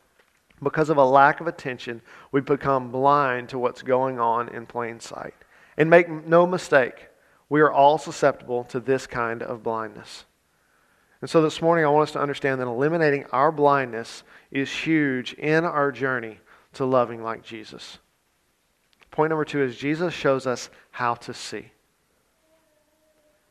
because 0.62 0.90
of 0.90 0.98
a 0.98 1.04
lack 1.06 1.40
of 1.40 1.46
attention, 1.46 2.02
we 2.32 2.42
become 2.42 2.92
blind 2.92 3.48
to 3.48 3.58
what's 3.58 3.80
going 3.80 4.20
on 4.20 4.50
in 4.50 4.66
plain 4.66 5.00
sight. 5.00 5.32
And 5.78 5.88
make 5.88 6.10
no 6.10 6.46
mistake, 6.46 7.08
we 7.48 7.62
are 7.62 7.72
all 7.72 7.96
susceptible 7.96 8.62
to 8.64 8.78
this 8.78 9.06
kind 9.06 9.42
of 9.42 9.62
blindness. 9.62 10.26
And 11.22 11.30
so 11.30 11.40
this 11.40 11.62
morning, 11.62 11.84
I 11.84 11.88
want 11.88 12.08
us 12.08 12.12
to 12.14 12.20
understand 12.20 12.60
that 12.60 12.66
eliminating 12.66 13.24
our 13.26 13.52
blindness 13.52 14.24
is 14.50 14.70
huge 14.70 15.32
in 15.34 15.64
our 15.64 15.92
journey 15.92 16.40
to 16.74 16.84
loving 16.84 17.22
like 17.22 17.44
Jesus. 17.44 17.98
Point 19.12 19.30
number 19.30 19.44
two 19.44 19.62
is 19.62 19.76
Jesus 19.76 20.12
shows 20.12 20.48
us 20.48 20.68
how 20.90 21.14
to 21.14 21.32
see. 21.32 21.70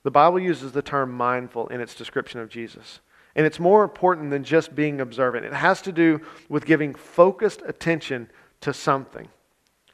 The 0.03 0.11
Bible 0.11 0.39
uses 0.39 0.73
the 0.73 0.81
term 0.81 1.13
mindful 1.13 1.67
in 1.67 1.79
its 1.79 1.95
description 1.95 2.41
of 2.41 2.49
Jesus. 2.49 2.99
And 3.35 3.45
it's 3.45 3.59
more 3.59 3.83
important 3.83 4.31
than 4.31 4.43
just 4.43 4.75
being 4.75 4.99
observant, 4.99 5.45
it 5.45 5.53
has 5.53 5.81
to 5.83 5.93
do 5.93 6.19
with 6.49 6.65
giving 6.65 6.93
focused 6.93 7.61
attention 7.65 8.29
to 8.59 8.73
something. 8.73 9.29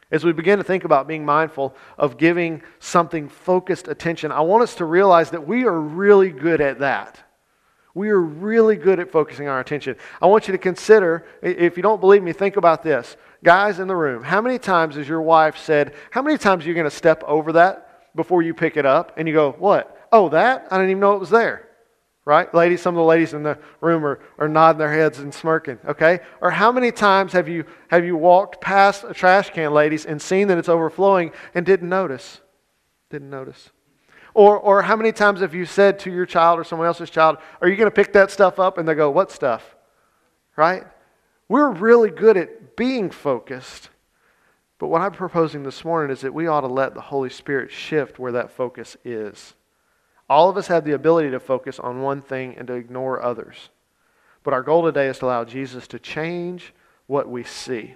As 0.10 0.24
we 0.24 0.31
begin 0.31 0.57
to 0.57 0.63
think 0.63 0.84
about 0.84 1.07
being 1.07 1.25
mindful 1.25 1.75
of 1.98 2.17
giving 2.17 2.63
something 2.79 3.29
focused 3.29 3.88
attention, 3.88 4.31
I 4.31 4.39
want 4.39 4.63
us 4.63 4.74
to 4.75 4.86
realize 4.86 5.29
that 5.29 5.46
we 5.46 5.65
are 5.65 5.79
really 5.79 6.31
good 6.31 6.62
at 6.62 6.79
that. 6.79 7.22
We 7.97 8.09
are 8.09 8.21
really 8.21 8.75
good 8.75 8.99
at 8.99 9.09
focusing 9.09 9.47
our 9.47 9.59
attention. 9.59 9.95
I 10.21 10.27
want 10.27 10.47
you 10.47 10.51
to 10.51 10.59
consider, 10.59 11.25
if 11.41 11.77
you 11.77 11.81
don't 11.81 11.99
believe 11.99 12.21
me, 12.21 12.31
think 12.31 12.55
about 12.55 12.83
this. 12.83 13.17
Guys 13.43 13.79
in 13.79 13.87
the 13.87 13.95
room, 13.95 14.21
how 14.21 14.39
many 14.39 14.59
times 14.59 14.97
has 14.97 15.09
your 15.09 15.23
wife 15.23 15.57
said, 15.57 15.95
How 16.11 16.21
many 16.21 16.37
times 16.37 16.63
are 16.63 16.67
you 16.67 16.75
going 16.75 16.83
to 16.83 16.95
step 16.95 17.23
over 17.23 17.53
that 17.53 18.15
before 18.15 18.43
you 18.43 18.53
pick 18.53 18.77
it 18.77 18.85
up? 18.85 19.13
And 19.17 19.27
you 19.27 19.33
go, 19.33 19.53
What? 19.53 20.07
Oh, 20.11 20.29
that? 20.29 20.67
I 20.69 20.77
didn't 20.77 20.91
even 20.91 21.01
know 21.01 21.15
it 21.15 21.19
was 21.19 21.31
there. 21.31 21.69
right? 22.23 22.53
Ladies, 22.53 22.83
some 22.83 22.93
of 22.93 22.99
the 22.99 23.03
ladies 23.03 23.33
in 23.33 23.41
the 23.41 23.57
room 23.81 24.05
are, 24.05 24.19
are 24.37 24.47
nodding 24.47 24.77
their 24.77 24.93
heads 24.93 25.17
and 25.17 25.33
smirking, 25.33 25.79
okay? 25.87 26.19
Or 26.39 26.51
how 26.51 26.71
many 26.71 26.91
times 26.91 27.33
have 27.33 27.49
you, 27.49 27.65
have 27.87 28.05
you 28.05 28.15
walked 28.15 28.61
past 28.61 29.05
a 29.09 29.13
trash 29.15 29.49
can, 29.49 29.73
ladies, 29.73 30.05
and 30.05 30.21
seen 30.21 30.49
that 30.49 30.59
it's 30.59 30.69
overflowing 30.69 31.31
and 31.55 31.65
didn't 31.65 31.89
notice? 31.89 32.41
Didn't 33.09 33.31
notice. 33.31 33.71
Or, 34.38 34.60
or 34.60 34.84
how 34.84 34.96
many 34.96 35.12
times 35.12 35.39
have 35.39 35.56
you 35.56 35.65
said 35.65 35.98
to 36.01 36.12
your 36.12 36.27
child 36.27 36.60
or 36.60 36.63
someone 36.63 36.86
else's 36.86 37.10
child, 37.10 37.39
Are 37.60 37.67
you 37.67 37.75
going 37.75 37.89
to 37.89 37.96
pick 37.96 38.13
that 38.13 38.29
stuff 38.29 38.60
up? 38.60 38.77
And 38.77 38.88
they 38.88 38.94
go, 38.94 39.10
What 39.10 39.32
stuff? 39.32 39.75
Right? 40.56 40.84
We're 41.50 41.72
really 41.72 42.12
good 42.12 42.38
at 42.38 42.75
being 42.75 43.10
focused. 43.10 43.89
But 44.77 44.89
what 44.89 45.01
I'm 45.01 45.13
proposing 45.13 45.63
this 45.63 45.84
morning 45.84 46.12
is 46.12 46.22
that 46.22 46.36
we 46.36 46.46
ought 46.46 46.62
to 46.62 46.67
let 46.67 46.94
the 46.94 47.01
Holy 47.01 47.32
Spirit 47.32 47.72
shift 47.72 48.20
where 48.20 48.34
that 48.34 48.51
focus 48.51 48.96
is. 49.03 49.56
All 50.29 50.51
of 50.51 50.58
us 50.58 50.67
have 50.67 50.86
the 50.86 50.91
ability 50.94 51.32
to 51.32 51.39
focus 51.39 51.79
on 51.79 52.03
one 52.03 52.22
thing 52.22 52.53
and 52.60 52.67
to 52.67 52.74
ignore 52.74 53.24
others. 53.24 53.70
But 54.44 54.53
our 54.53 54.62
goal 54.62 54.84
today 54.84 55.08
is 55.08 55.17
to 55.17 55.25
allow 55.25 55.46
Jesus 55.46 55.88
to 55.88 55.98
change 55.98 56.75
what 57.08 57.27
we 57.27 57.44
see. 57.44 57.96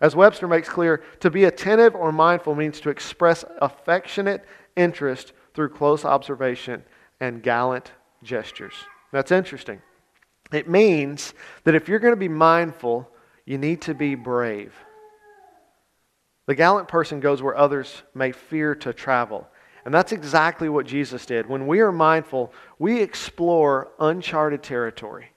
As 0.00 0.16
Webster 0.16 0.48
makes 0.48 0.70
clear, 0.70 1.02
to 1.20 1.28
be 1.28 1.44
attentive 1.44 1.94
or 1.94 2.10
mindful 2.10 2.54
means 2.54 2.80
to 2.80 2.88
express 2.88 3.44
affectionate 3.60 4.46
interest 4.74 5.34
through 5.58 5.70
close 5.70 6.04
observation 6.04 6.84
and 7.18 7.42
gallant 7.42 7.90
gestures. 8.22 8.74
That's 9.10 9.32
interesting. 9.32 9.82
It 10.52 10.68
means 10.68 11.34
that 11.64 11.74
if 11.74 11.88
you're 11.88 11.98
going 11.98 12.12
to 12.12 12.16
be 12.16 12.28
mindful, 12.28 13.10
you 13.44 13.58
need 13.58 13.80
to 13.82 13.92
be 13.92 14.14
brave. 14.14 14.72
The 16.46 16.54
gallant 16.54 16.86
person 16.86 17.18
goes 17.18 17.42
where 17.42 17.56
others 17.56 18.04
may 18.14 18.30
fear 18.30 18.76
to 18.76 18.92
travel. 18.92 19.48
And 19.84 19.92
that's 19.92 20.12
exactly 20.12 20.68
what 20.68 20.86
Jesus 20.86 21.26
did. 21.26 21.48
When 21.48 21.66
we 21.66 21.80
are 21.80 21.90
mindful, 21.90 22.52
we 22.78 23.02
explore 23.02 23.88
uncharted 23.98 24.62
territory. 24.62 25.32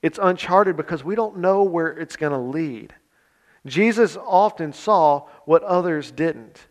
It's 0.00 0.18
uncharted 0.22 0.74
because 0.74 1.04
we 1.04 1.16
don't 1.16 1.36
know 1.36 1.64
where 1.64 1.88
it's 1.88 2.16
going 2.16 2.32
to 2.32 2.38
lead. 2.38 2.94
Jesus 3.66 4.16
often 4.16 4.72
saw 4.72 5.28
what 5.44 5.62
others 5.64 6.10
didn't. 6.10 6.66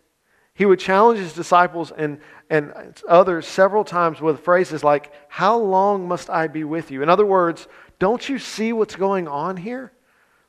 He 0.54 0.66
would 0.66 0.78
challenge 0.78 1.18
his 1.18 1.32
disciples 1.32 1.90
and, 1.90 2.20
and 2.48 2.72
others 3.08 3.46
several 3.46 3.84
times 3.84 4.20
with 4.20 4.40
phrases 4.40 4.84
like, 4.84 5.12
How 5.28 5.58
long 5.58 6.06
must 6.06 6.30
I 6.30 6.46
be 6.46 6.64
with 6.64 6.90
you? 6.90 7.02
In 7.02 7.08
other 7.08 7.26
words, 7.26 7.66
don't 7.98 8.28
you 8.28 8.38
see 8.38 8.72
what's 8.72 8.96
going 8.96 9.26
on 9.26 9.56
here? 9.56 9.92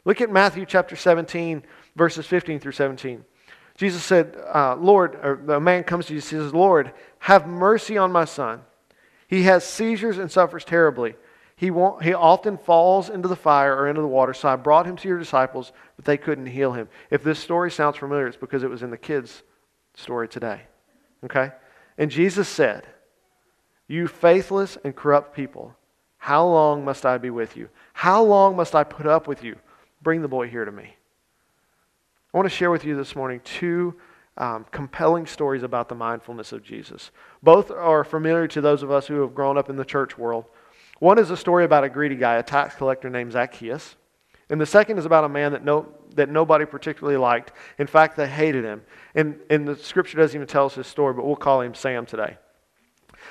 Look 0.04 0.22
at 0.22 0.30
Matthew 0.30 0.66
chapter 0.66 0.96
17, 0.96 1.64
verses 1.96 2.28
15 2.28 2.60
through 2.60 2.74
17. 2.74 3.26
Jesus 3.78 4.04
said, 4.04 4.38
uh, 4.54 4.76
Lord, 4.76 5.16
or 5.16 5.42
the 5.44 5.60
man 5.60 5.84
comes 5.84 6.06
to 6.06 6.14
Jesus 6.14 6.32
and 6.32 6.42
says, 6.44 6.54
Lord, 6.54 6.94
have 7.20 7.48
mercy 7.48 7.98
on 7.98 8.12
my 8.12 8.26
son. 8.26 8.62
He 9.28 9.44
has 9.44 9.66
seizures 9.66 10.18
and 10.18 10.32
suffers 10.32 10.64
terribly. 10.64 11.16
He, 11.58 11.72
won't, 11.72 12.04
he 12.04 12.14
often 12.14 12.58
falls 12.58 13.10
into 13.10 13.28
the 13.28 13.36
fire 13.36 13.76
or 13.76 13.88
into 13.88 14.02
the 14.02 14.08
water, 14.08 14.34
so 14.34 14.48
I 14.50 14.56
brought 14.56 14.86
him 14.86 14.96
to 14.98 15.08
your 15.08 15.18
disciples, 15.18 15.72
but 15.96 16.06
they 16.06 16.18
couldn't 16.18 16.46
heal 16.48 16.74
him. 16.74 16.88
If 17.10 17.24
this 17.24 17.40
story 17.40 17.72
sounds 17.72 17.98
familiar, 17.98 18.28
it's 18.28 18.38
because 18.38 18.64
it 18.64 18.70
was 18.70 18.84
in 18.84 18.92
the 18.92 18.98
kids' 18.98 19.44
story 19.96 20.28
today. 20.28 20.62
Okay? 21.24 21.52
And 21.98 22.12
Jesus 22.12 22.48
said, 22.48 22.86
You 23.88 24.08
faithless 24.08 24.78
and 24.84 24.96
corrupt 24.96 25.36
people, 25.36 25.76
how 26.18 26.46
long 26.46 26.84
must 26.84 27.06
I 27.06 27.18
be 27.18 27.30
with 27.30 27.56
you? 27.56 27.70
How 27.94 28.24
long 28.24 28.56
must 28.56 28.76
I 28.76 28.84
put 28.84 29.06
up 29.06 29.28
with 29.28 29.44
you? 29.44 29.58
Bring 30.02 30.22
the 30.22 30.28
boy 30.28 30.48
here 30.48 30.66
to 30.66 30.72
me. 30.72 30.96
I 32.34 32.38
want 32.38 32.50
to 32.50 32.56
share 32.56 32.72
with 32.72 32.84
you 32.84 32.96
this 32.96 33.16
morning 33.16 33.42
two 33.44 33.96
um, 34.38 34.66
compelling 34.72 35.26
stories 35.26 35.64
about 35.64 35.88
the 35.88 35.96
mindfulness 35.96 36.52
of 36.52 36.64
Jesus. 36.64 37.12
Both 37.42 37.72
are 37.72 38.04
familiar 38.04 38.48
to 38.50 38.62
those 38.62 38.84
of 38.84 38.92
us 38.92 39.08
who 39.08 39.22
have 39.22 39.34
grown 39.34 39.58
up 39.58 39.70
in 39.70 39.78
the 39.78 39.86
church 39.86 40.18
world. 40.18 40.46
One 41.00 41.20
is 41.20 41.30
a 41.30 41.38
story 41.38 41.64
about 41.64 41.84
a 41.84 41.90
greedy 41.90 42.16
guy, 42.16 42.36
a 42.36 42.44
tax 42.44 42.76
collector 42.76 43.10
named 43.10 43.32
Zacchaeus. 43.32 43.96
And 44.50 44.62
the 44.62 44.66
second 44.66 44.98
is 44.98 45.06
about 45.06 45.24
a 45.24 45.30
man 45.30 45.52
that, 45.54 45.64
no, 45.64 45.88
that 46.16 46.30
nobody 46.30 46.66
particularly 46.66 47.18
liked. 47.18 47.52
In 47.80 47.88
fact, 47.88 48.16
they 48.16 48.28
hated 48.28 48.64
him. 48.64 48.84
And, 49.16 49.40
and 49.50 49.68
the 49.68 49.76
scripture 49.76 50.18
doesn't 50.18 50.36
even 50.36 50.48
tell 50.48 50.66
us 50.66 50.76
his 50.76 50.88
story, 50.88 51.14
but 51.14 51.26
we'll 51.26 51.36
call 51.36 51.62
him 51.62 51.74
Sam 51.74 52.06
today. 52.06 52.38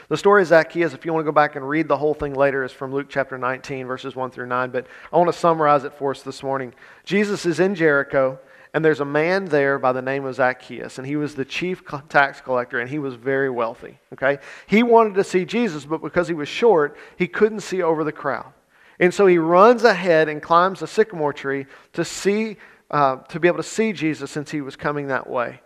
The 0.08 0.16
story 0.16 0.42
of 0.42 0.48
Zacchaeus, 0.48 0.92
if 0.92 1.06
you 1.06 1.12
want 1.12 1.24
to 1.24 1.30
go 1.30 1.34
back 1.34 1.54
and 1.56 1.68
read 1.68 1.86
the 1.86 1.96
whole 1.96 2.14
thing 2.14 2.34
later, 2.34 2.64
is 2.64 2.72
from 2.72 2.92
Luke 2.92 3.06
chapter 3.08 3.38
19, 3.38 3.86
verses 3.86 4.16
1 4.16 4.32
through 4.32 4.46
9. 4.46 4.70
But 4.70 4.86
I 5.12 5.16
want 5.16 5.32
to 5.32 5.38
summarize 5.38 5.84
it 5.84 5.94
for 5.94 6.10
us 6.10 6.22
this 6.22 6.42
morning. 6.42 6.74
Jesus 7.04 7.46
is 7.46 7.60
in 7.60 7.74
Jericho. 7.74 8.38
And 8.74 8.84
there's 8.84 8.98
a 8.98 9.04
man 9.04 9.44
there 9.44 9.78
by 9.78 9.92
the 9.92 10.02
name 10.02 10.24
of 10.24 10.34
Zacchaeus, 10.34 10.98
and 10.98 11.06
he 11.06 11.14
was 11.14 11.36
the 11.36 11.44
chief 11.44 11.84
tax 12.08 12.40
collector, 12.40 12.80
and 12.80 12.90
he 12.90 12.98
was 12.98 13.14
very 13.14 13.48
wealthy. 13.48 14.00
Okay? 14.12 14.38
He 14.66 14.82
wanted 14.82 15.14
to 15.14 15.22
see 15.22 15.44
Jesus, 15.44 15.86
but 15.86 16.02
because 16.02 16.26
he 16.26 16.34
was 16.34 16.48
short, 16.48 16.96
he 17.16 17.28
couldn't 17.28 17.60
see 17.60 17.82
over 17.82 18.02
the 18.02 18.10
crowd. 18.10 18.52
And 19.00 19.12
so 19.12 19.26
he 19.26 19.38
runs 19.38 19.84
ahead 19.84 20.28
and 20.28 20.40
climbs 20.40 20.82
a 20.82 20.86
sycamore 20.86 21.32
tree 21.32 21.66
to 21.94 22.04
see, 22.04 22.56
uh, 22.90 23.16
to 23.16 23.40
be 23.40 23.48
able 23.48 23.58
to 23.58 23.62
see 23.62 23.92
Jesus 23.92 24.30
since 24.30 24.50
he 24.50 24.60
was 24.60 24.76
coming 24.76 25.08
that 25.08 25.28
way. 25.28 25.60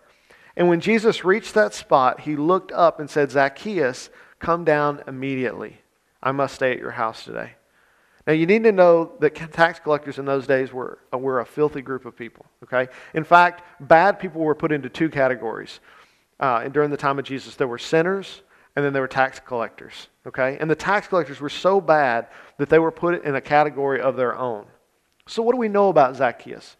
And 0.56 0.68
when 0.68 0.80
Jesus 0.80 1.24
reached 1.24 1.54
that 1.54 1.74
spot, 1.74 2.20
he 2.20 2.36
looked 2.36 2.72
up 2.72 3.00
and 3.00 3.08
said, 3.08 3.30
Zacchaeus, 3.30 4.10
come 4.38 4.64
down 4.64 5.02
immediately. 5.06 5.78
I 6.22 6.32
must 6.32 6.54
stay 6.54 6.72
at 6.72 6.78
your 6.78 6.90
house 6.90 7.24
today. 7.24 7.52
Now, 8.26 8.32
you 8.34 8.44
need 8.44 8.64
to 8.64 8.72
know 8.72 9.12
that 9.20 9.34
tax 9.52 9.78
collectors 9.78 10.18
in 10.18 10.26
those 10.26 10.46
days 10.46 10.72
were, 10.72 10.98
uh, 11.14 11.18
were 11.18 11.40
a 11.40 11.46
filthy 11.46 11.80
group 11.80 12.04
of 12.04 12.16
people, 12.16 12.44
okay? 12.64 12.92
In 13.14 13.24
fact, 13.24 13.62
bad 13.80 14.18
people 14.18 14.42
were 14.42 14.54
put 14.54 14.72
into 14.72 14.88
two 14.90 15.08
categories. 15.08 15.80
Uh, 16.38 16.60
and 16.64 16.74
during 16.74 16.90
the 16.90 16.96
time 16.96 17.18
of 17.18 17.24
Jesus, 17.24 17.56
there 17.56 17.68
were 17.68 17.78
sinners 17.78 18.42
and 18.78 18.84
then 18.84 18.92
there 18.92 19.02
were 19.02 19.08
tax 19.08 19.40
collectors, 19.40 20.06
okay? 20.24 20.56
And 20.60 20.70
the 20.70 20.76
tax 20.76 21.08
collectors 21.08 21.40
were 21.40 21.48
so 21.48 21.80
bad 21.80 22.28
that 22.58 22.68
they 22.68 22.78
were 22.78 22.92
put 22.92 23.24
in 23.24 23.34
a 23.34 23.40
category 23.40 24.00
of 24.00 24.14
their 24.14 24.36
own. 24.36 24.66
So, 25.26 25.42
what 25.42 25.50
do 25.50 25.58
we 25.58 25.66
know 25.66 25.88
about 25.88 26.14
Zacchaeus? 26.14 26.76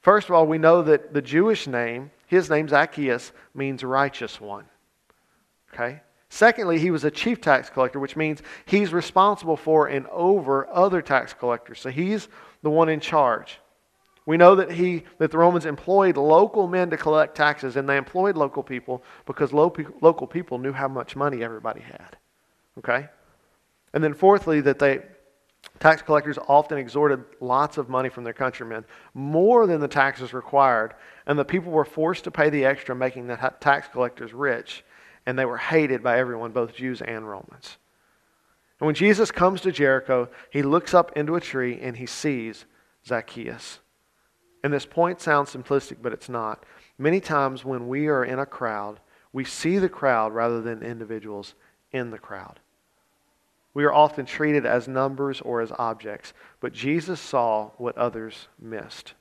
First 0.00 0.30
of 0.30 0.34
all, 0.34 0.46
we 0.46 0.56
know 0.56 0.80
that 0.80 1.12
the 1.12 1.20
Jewish 1.20 1.66
name, 1.66 2.10
his 2.26 2.48
name 2.48 2.68
Zacchaeus, 2.68 3.32
means 3.54 3.84
righteous 3.84 4.40
one, 4.40 4.64
okay? 5.74 6.00
Secondly, 6.30 6.78
he 6.78 6.90
was 6.90 7.04
a 7.04 7.10
chief 7.10 7.38
tax 7.38 7.68
collector, 7.68 8.00
which 8.00 8.16
means 8.16 8.40
he's 8.64 8.90
responsible 8.90 9.58
for 9.58 9.88
and 9.88 10.06
over 10.06 10.70
other 10.70 11.02
tax 11.02 11.34
collectors. 11.34 11.80
So 11.80 11.90
he's 11.90 12.28
the 12.62 12.70
one 12.70 12.88
in 12.88 13.00
charge. 13.00 13.59
We 14.30 14.36
know 14.36 14.54
that 14.54 14.70
he 14.70 15.02
that 15.18 15.32
the 15.32 15.38
Romans 15.38 15.66
employed 15.66 16.16
local 16.16 16.68
men 16.68 16.90
to 16.90 16.96
collect 16.96 17.36
taxes, 17.36 17.74
and 17.74 17.88
they 17.88 17.96
employed 17.96 18.36
local 18.36 18.62
people 18.62 19.02
because 19.26 19.52
local 19.52 20.28
people 20.28 20.58
knew 20.58 20.72
how 20.72 20.86
much 20.86 21.16
money 21.16 21.42
everybody 21.42 21.80
had. 21.80 22.16
Okay? 22.78 23.08
And 23.92 24.04
then 24.04 24.14
fourthly, 24.14 24.60
that 24.60 24.78
they 24.78 25.00
tax 25.80 26.02
collectors 26.02 26.38
often 26.46 26.78
extorted 26.78 27.24
lots 27.40 27.76
of 27.76 27.88
money 27.88 28.08
from 28.08 28.22
their 28.22 28.32
countrymen, 28.32 28.84
more 29.14 29.66
than 29.66 29.80
the 29.80 29.88
taxes 29.88 30.32
required, 30.32 30.94
and 31.26 31.36
the 31.36 31.44
people 31.44 31.72
were 31.72 31.84
forced 31.84 32.22
to 32.22 32.30
pay 32.30 32.50
the 32.50 32.64
extra, 32.64 32.94
making 32.94 33.26
the 33.26 33.52
tax 33.58 33.88
collectors 33.88 34.32
rich 34.32 34.84
and 35.26 35.36
they 35.36 35.44
were 35.44 35.58
hated 35.58 36.04
by 36.04 36.18
everyone, 36.18 36.52
both 36.52 36.74
Jews 36.74 37.02
and 37.02 37.28
Romans. 37.28 37.78
And 38.78 38.86
when 38.86 38.94
Jesus 38.94 39.30
comes 39.30 39.60
to 39.62 39.72
Jericho, 39.72 40.28
he 40.50 40.62
looks 40.62 40.94
up 40.94 41.16
into 41.16 41.34
a 41.34 41.40
tree 41.40 41.80
and 41.82 41.96
he 41.96 42.06
sees 42.06 42.64
Zacchaeus. 43.06 43.80
And 44.62 44.72
this 44.72 44.86
point 44.86 45.20
sounds 45.20 45.54
simplistic, 45.54 45.96
but 46.02 46.12
it's 46.12 46.28
not. 46.28 46.64
Many 46.98 47.20
times 47.20 47.64
when 47.64 47.88
we 47.88 48.08
are 48.08 48.24
in 48.24 48.38
a 48.38 48.46
crowd, 48.46 49.00
we 49.32 49.44
see 49.44 49.78
the 49.78 49.88
crowd 49.88 50.34
rather 50.34 50.60
than 50.60 50.82
individuals 50.82 51.54
in 51.92 52.10
the 52.10 52.18
crowd. 52.18 52.60
We 53.72 53.84
are 53.84 53.92
often 53.92 54.26
treated 54.26 54.66
as 54.66 54.88
numbers 54.88 55.40
or 55.40 55.60
as 55.60 55.72
objects, 55.78 56.32
but 56.60 56.72
Jesus 56.72 57.20
saw 57.20 57.70
what 57.78 57.96
others 57.96 58.48
missed. 58.60 59.14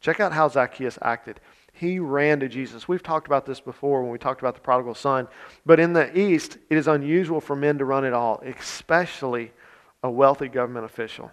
Check 0.00 0.20
out 0.20 0.32
how 0.32 0.48
Zacchaeus 0.48 0.98
acted. 1.02 1.40
He 1.72 1.98
ran 1.98 2.40
to 2.40 2.48
Jesus. 2.48 2.88
We've 2.88 3.02
talked 3.02 3.26
about 3.26 3.46
this 3.46 3.60
before 3.60 4.02
when 4.02 4.10
we 4.10 4.18
talked 4.18 4.40
about 4.40 4.54
the 4.54 4.60
prodigal 4.60 4.94
son. 4.94 5.28
But 5.66 5.80
in 5.80 5.92
the 5.92 6.16
East, 6.18 6.58
it 6.68 6.78
is 6.78 6.88
unusual 6.88 7.40
for 7.40 7.56
men 7.56 7.78
to 7.78 7.84
run 7.84 8.04
at 8.04 8.12
all, 8.12 8.42
especially 8.44 9.52
a 10.02 10.10
wealthy 10.10 10.48
government 10.48 10.84
official. 10.84 11.30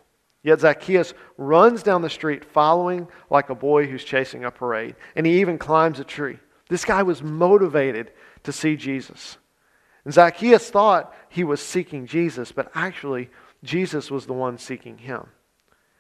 Yet 0.48 0.62
Zacchaeus 0.62 1.14
runs 1.36 1.84
down 1.84 2.02
the 2.02 2.10
street 2.10 2.46
following 2.46 3.10
like 3.30 3.50
a 3.50 3.54
boy 3.54 3.86
who's 3.86 4.06
chasing 4.06 4.46
a 4.46 4.50
parade, 4.50 4.96
and 5.14 5.26
he 5.26 5.42
even 5.42 5.58
climbs 5.58 6.00
a 6.00 6.06
tree. 6.06 6.40
This 6.70 6.86
guy 6.86 7.04
was 7.04 7.22
motivated 7.22 8.14
to 8.44 8.54
see 8.54 8.78
Jesus. 8.78 9.38
And 10.06 10.14
Zacchaeus 10.14 10.70
thought 10.70 11.14
he 11.28 11.44
was 11.44 11.60
seeking 11.60 12.08
Jesus, 12.08 12.54
but 12.54 12.72
actually, 12.74 13.30
Jesus 13.62 14.10
was 14.10 14.26
the 14.26 14.32
one 14.32 14.58
seeking 14.58 15.00
him. 15.00 15.28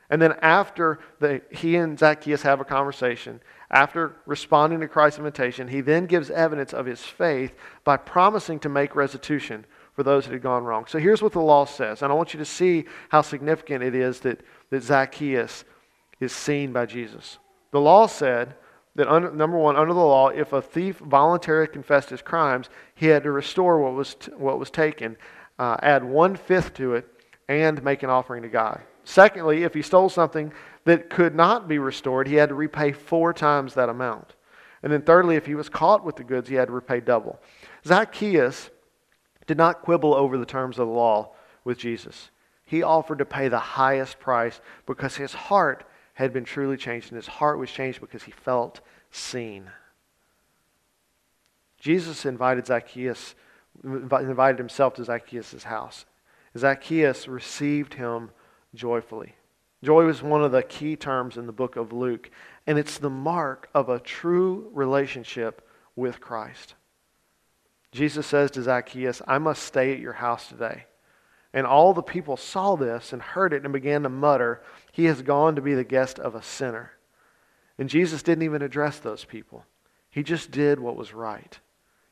And 0.10 0.22
then 0.22 0.36
after 0.42 1.00
the, 1.20 1.42
he 1.52 1.76
and 1.76 2.00
Zacchaeus 2.00 2.44
have 2.44 2.62
a 2.62 2.66
conversation, 2.66 3.42
after 3.70 4.16
responding 4.26 4.80
to 4.80 4.88
Christ's 4.88 5.20
invitation, 5.20 5.68
he 5.68 5.82
then 5.82 6.06
gives 6.06 6.30
evidence 6.30 6.74
of 6.74 6.86
his 6.86 7.02
faith 7.02 7.54
by 7.84 7.98
promising 7.98 8.60
to 8.60 8.70
make 8.70 8.96
restitution 8.96 9.66
for 9.98 10.04
those 10.04 10.26
that 10.26 10.32
had 10.32 10.44
gone 10.44 10.64
wrong. 10.64 10.86
So 10.88 11.00
here's 11.00 11.24
what 11.24 11.34
the 11.34 11.42
law 11.42 11.66
says, 11.66 12.04
and 12.04 12.12
I 12.12 12.16
want 12.16 12.34
you 12.34 12.38
to 12.38 12.46
see 12.46 12.86
how 13.10 13.24
significant 13.24 13.84
it 13.84 13.96
is 13.96 14.20
that, 14.22 14.42
that 14.70 14.84
Zacchaeus 14.84 15.66
is 16.20 16.32
seen 16.32 16.72
by 16.72 16.86
Jesus. 16.86 17.40
The 17.72 17.82
law 17.82 18.06
said 18.06 18.54
that, 18.96 19.08
under, 19.08 19.32
number 19.32 19.58
one, 19.58 19.76
under 19.76 19.94
the 19.94 20.00
law, 20.00 20.30
if 20.30 20.54
a 20.54 20.62
thief 20.62 21.00
voluntarily 21.00 21.68
confessed 21.68 22.12
his 22.12 22.22
crimes, 22.22 22.70
he 22.94 23.08
had 23.08 23.24
to 23.24 23.32
restore 23.32 23.82
what 23.82 23.94
was, 23.94 24.14
t- 24.14 24.32
what 24.38 24.60
was 24.60 24.70
taken 24.70 25.18
uh, 25.60 25.78
add 25.82 26.04
one 26.04 26.36
fifth 26.36 26.76
to 26.76 26.94
it, 26.94 27.08
and 27.50 27.84
make 27.84 28.04
an 28.04 28.10
offering 28.10 28.44
to 28.44 28.50
God. 28.50 28.82
Secondly, 29.04 29.64
if 29.64 29.74
he 29.74 29.82
stole 29.82 30.10
something 30.10 30.54
that 30.84 31.10
could 31.10 31.34
not 31.34 31.68
be 31.68 31.80
restored, 31.80 32.28
he 32.28 32.36
had 32.36 32.50
to 32.50 32.56
repay 32.56 32.92
four 32.92 33.34
times 33.34 33.74
that 33.74 33.90
amount. 33.90 34.36
And 34.84 34.92
then 34.92 35.02
thirdly, 35.02 35.38
if 35.38 35.48
he 35.48 35.56
was 35.56 35.70
caught 35.70 36.06
with 36.06 36.18
the 36.18 36.24
goods, 36.24 36.50
he 36.50 36.56
had 36.56 36.68
to 36.68 36.74
repay 36.74 37.00
double. 37.00 37.40
Zacchaeus 37.86 38.70
did 39.48 39.58
not 39.58 39.82
quibble 39.82 40.14
over 40.14 40.38
the 40.38 40.46
terms 40.46 40.78
of 40.78 40.88
the 40.88 40.94
law 40.94 41.32
with 41.64 41.78
Jesus. 41.78 42.30
He 42.64 42.84
offered 42.84 43.20
to 43.20 43.26
pay 43.26 43.48
the 43.48 43.60
highest 43.60 44.20
price 44.20 44.60
because 44.86 45.16
his 45.16 45.34
heart 45.34 45.86
had 46.16 46.34
been 46.34 46.44
truly 46.44 46.78
changed, 46.78 47.12
and 47.12 47.16
his 47.16 47.28
heart 47.28 47.58
was 47.58 47.72
changed 47.72 48.02
because 48.02 48.24
he 48.24 48.32
felt 48.32 48.82
seen. 49.10 49.72
Jesus 51.80 52.26
invited 52.26 52.68
Zacchaeus, 52.68 53.36
invited 53.84 54.58
himself 54.58 54.96
to 54.96 55.04
Zacchaeus' 55.04 55.64
house. 55.64 56.06
Zacchaeus 56.58 57.28
received 57.28 57.94
him 57.94 58.32
joyfully. 58.74 59.36
Joy 59.84 60.06
was 60.06 60.24
one 60.24 60.44
of 60.44 60.52
the 60.52 60.64
key 60.64 60.96
terms 60.96 61.38
in 61.38 61.46
the 61.46 61.54
book 61.54 61.76
of 61.76 61.94
Luke, 61.94 62.32
and 62.66 62.80
it's 62.80 62.98
the 62.98 63.12
mark 63.12 63.70
of 63.74 63.90
a 63.90 64.00
true 64.00 64.70
relationship 64.74 65.68
with 65.96 66.20
Christ. 66.20 66.74
Jesus 67.98 68.28
says 68.28 68.52
to 68.52 68.62
Zacchaeus, 68.62 69.22
I 69.28 69.40
must 69.40 69.64
stay 69.64 69.92
at 69.92 70.00
your 70.00 70.14
house 70.14 70.48
today. 70.48 70.86
And 71.54 71.66
all 71.66 71.94
the 71.94 72.04
people 72.04 72.38
saw 72.38 72.76
this 72.76 73.12
and 73.12 73.22
heard 73.22 73.54
it 73.54 73.64
and 73.64 73.74
began 73.74 74.04
to 74.04 74.10
mutter, 74.10 74.62
He 74.92 75.06
has 75.06 75.24
gone 75.24 75.56
to 75.56 75.62
be 75.62 75.74
the 75.74 75.84
guest 75.84 76.20
of 76.20 76.36
a 76.36 76.44
sinner. 76.44 76.92
And 77.80 77.90
Jesus 77.90 78.22
didn't 78.22 78.44
even 78.44 78.62
address 78.62 79.00
those 79.00 79.26
people, 79.26 79.66
He 80.12 80.22
just 80.22 80.52
did 80.52 80.80
what 80.80 80.96
was 80.96 81.14
right. 81.14 81.58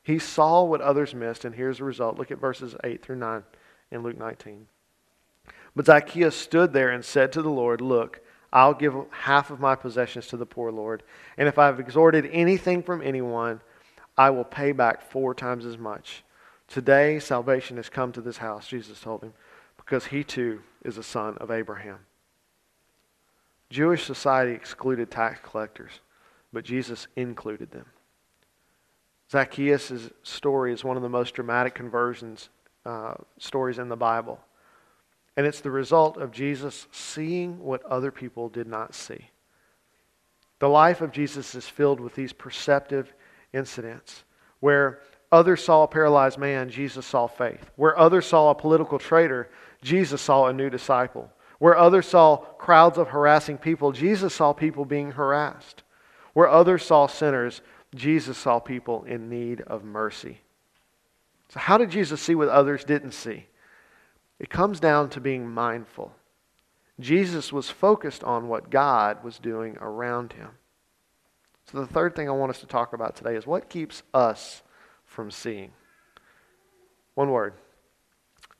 He 0.02 0.18
saw 0.18 0.62
what 0.62 0.80
others 0.80 1.14
missed, 1.14 1.44
and 1.44 1.54
here's 1.54 1.78
the 1.78 1.84
result. 1.84 2.16
Look 2.16 2.30
at 2.30 2.40
verses 2.40 2.76
8 2.84 3.02
through 3.02 3.16
9 3.16 3.42
in 3.90 4.02
Luke 4.02 4.16
19. 4.16 4.68
But 5.74 5.86
Zacchaeus 5.86 6.36
stood 6.36 6.72
there 6.72 6.90
and 6.90 7.04
said 7.04 7.32
to 7.32 7.42
the 7.42 7.50
Lord, 7.50 7.80
Look, 7.80 8.20
I'll 8.52 8.74
give 8.74 8.94
half 9.10 9.50
of 9.50 9.60
my 9.60 9.74
possessions 9.74 10.28
to 10.28 10.36
the 10.36 10.46
poor, 10.46 10.70
Lord. 10.70 11.02
And 11.36 11.48
if 11.48 11.58
I've 11.58 11.80
extorted 11.80 12.28
anything 12.32 12.82
from 12.82 13.02
anyone, 13.02 13.60
I 14.16 14.30
will 14.30 14.44
pay 14.44 14.72
back 14.72 15.02
four 15.02 15.34
times 15.34 15.66
as 15.66 15.76
much. 15.76 16.24
Today, 16.68 17.18
salvation 17.18 17.76
has 17.76 17.88
come 17.88 18.12
to 18.12 18.20
this 18.20 18.38
house, 18.38 18.66
Jesus 18.66 19.00
told 19.00 19.22
him, 19.22 19.34
because 19.76 20.06
he 20.06 20.24
too 20.24 20.62
is 20.84 20.98
a 20.98 21.02
son 21.02 21.36
of 21.38 21.50
Abraham. 21.50 21.98
Jewish 23.70 24.04
society 24.04 24.52
excluded 24.52 25.10
tax 25.10 25.40
collectors, 25.42 26.00
but 26.52 26.64
Jesus 26.64 27.08
included 27.16 27.70
them. 27.70 27.86
Zacchaeus' 29.30 30.10
story 30.22 30.72
is 30.72 30.84
one 30.84 30.96
of 30.96 31.02
the 31.02 31.08
most 31.08 31.34
dramatic 31.34 31.74
conversions 31.74 32.48
uh, 32.84 33.14
stories 33.38 33.78
in 33.78 33.88
the 33.88 33.96
Bible. 33.96 34.38
And 35.36 35.46
it's 35.46 35.60
the 35.60 35.70
result 35.70 36.16
of 36.16 36.30
Jesus 36.30 36.86
seeing 36.92 37.58
what 37.58 37.84
other 37.84 38.10
people 38.10 38.48
did 38.48 38.66
not 38.66 38.94
see. 38.94 39.30
The 40.60 40.68
life 40.68 41.00
of 41.00 41.12
Jesus 41.12 41.54
is 41.54 41.66
filled 41.66 42.00
with 42.00 42.14
these 42.14 42.32
perceptive 42.32 43.12
incidents 43.52 44.24
where 44.60 45.00
others 45.30 45.62
saw 45.62 45.82
a 45.82 45.88
paralyzed 45.88 46.38
man, 46.38 46.70
Jesus 46.70 47.06
saw 47.06 47.26
faith. 47.26 47.70
Where 47.76 47.98
others 47.98 48.26
saw 48.26 48.50
a 48.50 48.54
political 48.54 48.98
traitor, 48.98 49.48
Jesus 49.82 50.20
saw 50.20 50.46
a 50.46 50.52
new 50.52 50.70
disciple. 50.70 51.30
Where 51.58 51.76
others 51.76 52.06
saw 52.06 52.36
crowds 52.36 52.98
of 52.98 53.08
harassing 53.08 53.58
people, 53.58 53.92
Jesus 53.92 54.34
saw 54.34 54.52
people 54.52 54.84
being 54.84 55.12
harassed. 55.12 55.82
Where 56.32 56.48
others 56.48 56.84
saw 56.84 57.06
sinners, 57.06 57.62
Jesus 57.94 58.36
saw 58.36 58.58
people 58.58 59.04
in 59.04 59.28
need 59.28 59.62
of 59.62 59.84
mercy. 59.84 60.40
So, 61.48 61.60
how 61.60 61.78
did 61.78 61.90
Jesus 61.90 62.20
see 62.20 62.34
what 62.34 62.48
others 62.48 62.84
didn't 62.84 63.12
see? 63.12 63.46
It 64.38 64.50
comes 64.50 64.80
down 64.80 65.08
to 65.10 65.20
being 65.20 65.48
mindful. 65.48 66.12
Jesus 67.00 67.52
was 67.52 67.70
focused 67.70 68.24
on 68.24 68.48
what 68.48 68.70
God 68.70 69.22
was 69.22 69.38
doing 69.38 69.76
around 69.80 70.34
him. 70.34 70.50
So, 71.70 71.80
the 71.80 71.86
third 71.86 72.14
thing 72.14 72.28
I 72.28 72.32
want 72.32 72.50
us 72.50 72.60
to 72.60 72.66
talk 72.66 72.92
about 72.92 73.16
today 73.16 73.34
is 73.34 73.46
what 73.46 73.68
keeps 73.68 74.02
us 74.14 74.62
from 75.04 75.30
seeing. 75.30 75.72
One 77.14 77.30
word 77.30 77.54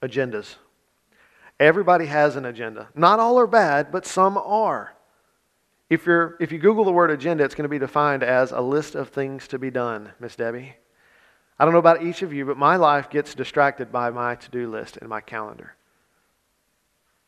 agendas. 0.02 0.56
Everybody 1.58 2.06
has 2.06 2.36
an 2.36 2.44
agenda. 2.44 2.88
Not 2.94 3.18
all 3.18 3.38
are 3.38 3.46
bad, 3.46 3.90
but 3.90 4.06
some 4.06 4.36
are. 4.36 4.94
If, 5.88 6.04
you're, 6.04 6.36
if 6.40 6.52
you 6.52 6.58
Google 6.58 6.84
the 6.84 6.92
word 6.92 7.10
agenda, 7.10 7.44
it's 7.44 7.54
going 7.54 7.64
to 7.64 7.68
be 7.68 7.78
defined 7.78 8.22
as 8.22 8.50
a 8.50 8.60
list 8.60 8.94
of 8.94 9.08
things 9.08 9.46
to 9.48 9.58
be 9.58 9.70
done, 9.70 10.12
Miss 10.18 10.36
Debbie. 10.36 10.74
I 11.58 11.64
don't 11.64 11.72
know 11.72 11.78
about 11.78 12.02
each 12.02 12.22
of 12.22 12.32
you, 12.32 12.44
but 12.44 12.58
my 12.58 12.76
life 12.76 13.08
gets 13.08 13.34
distracted 13.34 13.90
by 13.90 14.10
my 14.10 14.34
to 14.34 14.50
do 14.50 14.68
list 14.68 14.98
and 14.98 15.08
my 15.08 15.20
calendar. 15.20 15.76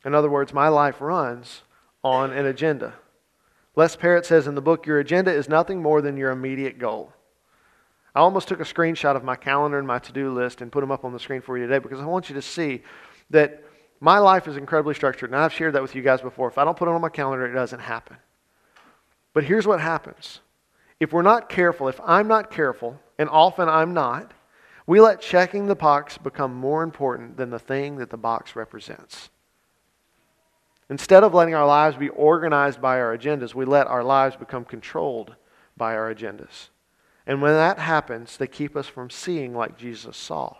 In 0.04 0.14
other 0.14 0.28
words, 0.28 0.52
my 0.52 0.68
life 0.68 1.00
runs 1.00 1.62
on 2.04 2.32
an 2.32 2.46
agenda. 2.46 2.94
Les 3.78 3.94
Parrott 3.94 4.26
says 4.26 4.48
in 4.48 4.56
the 4.56 4.60
book, 4.60 4.86
Your 4.86 4.98
agenda 4.98 5.32
is 5.32 5.48
nothing 5.48 5.80
more 5.80 6.02
than 6.02 6.16
your 6.16 6.32
immediate 6.32 6.80
goal. 6.80 7.12
I 8.12 8.18
almost 8.18 8.48
took 8.48 8.58
a 8.58 8.64
screenshot 8.64 9.14
of 9.14 9.22
my 9.22 9.36
calendar 9.36 9.78
and 9.78 9.86
my 9.86 10.00
to 10.00 10.12
do 10.12 10.34
list 10.34 10.60
and 10.60 10.72
put 10.72 10.80
them 10.80 10.90
up 10.90 11.04
on 11.04 11.12
the 11.12 11.20
screen 11.20 11.40
for 11.40 11.56
you 11.56 11.68
today 11.68 11.78
because 11.78 12.00
I 12.00 12.04
want 12.04 12.28
you 12.28 12.34
to 12.34 12.42
see 12.42 12.82
that 13.30 13.62
my 14.00 14.18
life 14.18 14.48
is 14.48 14.56
incredibly 14.56 14.94
structured. 14.94 15.30
And 15.30 15.38
I've 15.38 15.52
shared 15.52 15.74
that 15.74 15.82
with 15.82 15.94
you 15.94 16.02
guys 16.02 16.20
before. 16.20 16.48
If 16.48 16.58
I 16.58 16.64
don't 16.64 16.76
put 16.76 16.88
it 16.88 16.90
on 16.90 17.00
my 17.00 17.08
calendar, 17.08 17.46
it 17.46 17.54
doesn't 17.54 17.78
happen. 17.78 18.16
But 19.32 19.44
here's 19.44 19.64
what 19.64 19.80
happens 19.80 20.40
if 20.98 21.12
we're 21.12 21.22
not 21.22 21.48
careful, 21.48 21.86
if 21.86 22.00
I'm 22.04 22.26
not 22.26 22.50
careful, 22.50 22.98
and 23.16 23.28
often 23.28 23.68
I'm 23.68 23.94
not, 23.94 24.32
we 24.88 25.00
let 25.00 25.20
checking 25.20 25.68
the 25.68 25.76
box 25.76 26.18
become 26.18 26.52
more 26.52 26.82
important 26.82 27.36
than 27.36 27.50
the 27.50 27.60
thing 27.60 27.98
that 27.98 28.10
the 28.10 28.16
box 28.16 28.56
represents. 28.56 29.30
Instead 30.90 31.22
of 31.22 31.34
letting 31.34 31.54
our 31.54 31.66
lives 31.66 31.96
be 31.96 32.08
organized 32.10 32.80
by 32.80 32.98
our 32.98 33.16
agendas, 33.16 33.54
we 33.54 33.64
let 33.64 33.86
our 33.86 34.02
lives 34.02 34.36
become 34.36 34.64
controlled 34.64 35.34
by 35.76 35.94
our 35.94 36.12
agendas. 36.14 36.68
And 37.26 37.42
when 37.42 37.52
that 37.52 37.78
happens, 37.78 38.36
they 38.36 38.46
keep 38.46 38.74
us 38.74 38.86
from 38.86 39.10
seeing 39.10 39.54
like 39.54 39.76
Jesus 39.76 40.16
saw. 40.16 40.56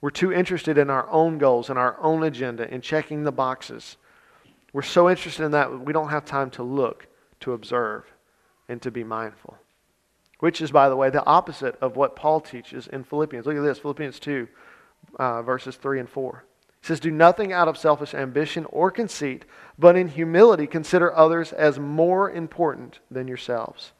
We're 0.00 0.10
too 0.10 0.32
interested 0.32 0.78
in 0.78 0.90
our 0.90 1.08
own 1.10 1.38
goals 1.38 1.70
and 1.70 1.78
our 1.78 1.96
own 2.00 2.22
agenda 2.22 2.72
in 2.72 2.80
checking 2.80 3.24
the 3.24 3.32
boxes. 3.32 3.96
We're 4.72 4.82
so 4.82 5.10
interested 5.10 5.44
in 5.44 5.50
that 5.52 5.80
we 5.80 5.92
don't 5.92 6.10
have 6.10 6.24
time 6.24 6.50
to 6.50 6.62
look, 6.62 7.08
to 7.40 7.52
observe, 7.52 8.04
and 8.68 8.80
to 8.82 8.90
be 8.90 9.02
mindful 9.02 9.58
which 10.40 10.60
is, 10.60 10.70
by 10.70 10.88
the 10.88 10.96
way, 10.96 11.10
the 11.10 11.24
opposite 11.24 11.76
of 11.80 11.96
what 11.96 12.16
Paul 12.16 12.40
teaches 12.40 12.86
in 12.88 13.04
Philippians. 13.04 13.46
Look 13.46 13.56
at 13.56 13.62
this 13.62 13.78
Philippians 13.78 14.18
2, 14.20 14.48
uh, 15.18 15.42
verses 15.42 15.76
3 15.76 16.00
and 16.00 16.08
4. 16.08 16.44
Says, 16.86 17.00
Do 17.00 17.10
nothing 17.10 17.52
out 17.52 17.68
of 17.68 17.76
selfish 17.76 18.14
ambition 18.14 18.64
or 18.66 18.90
conceit, 18.90 19.44
but 19.78 19.96
in 19.96 20.08
humility 20.08 20.66
consider 20.66 21.14
others 21.14 21.52
as 21.52 21.78
more 21.78 22.30
important 22.30 23.00
than 23.10 23.26
yourselves. 23.26 23.92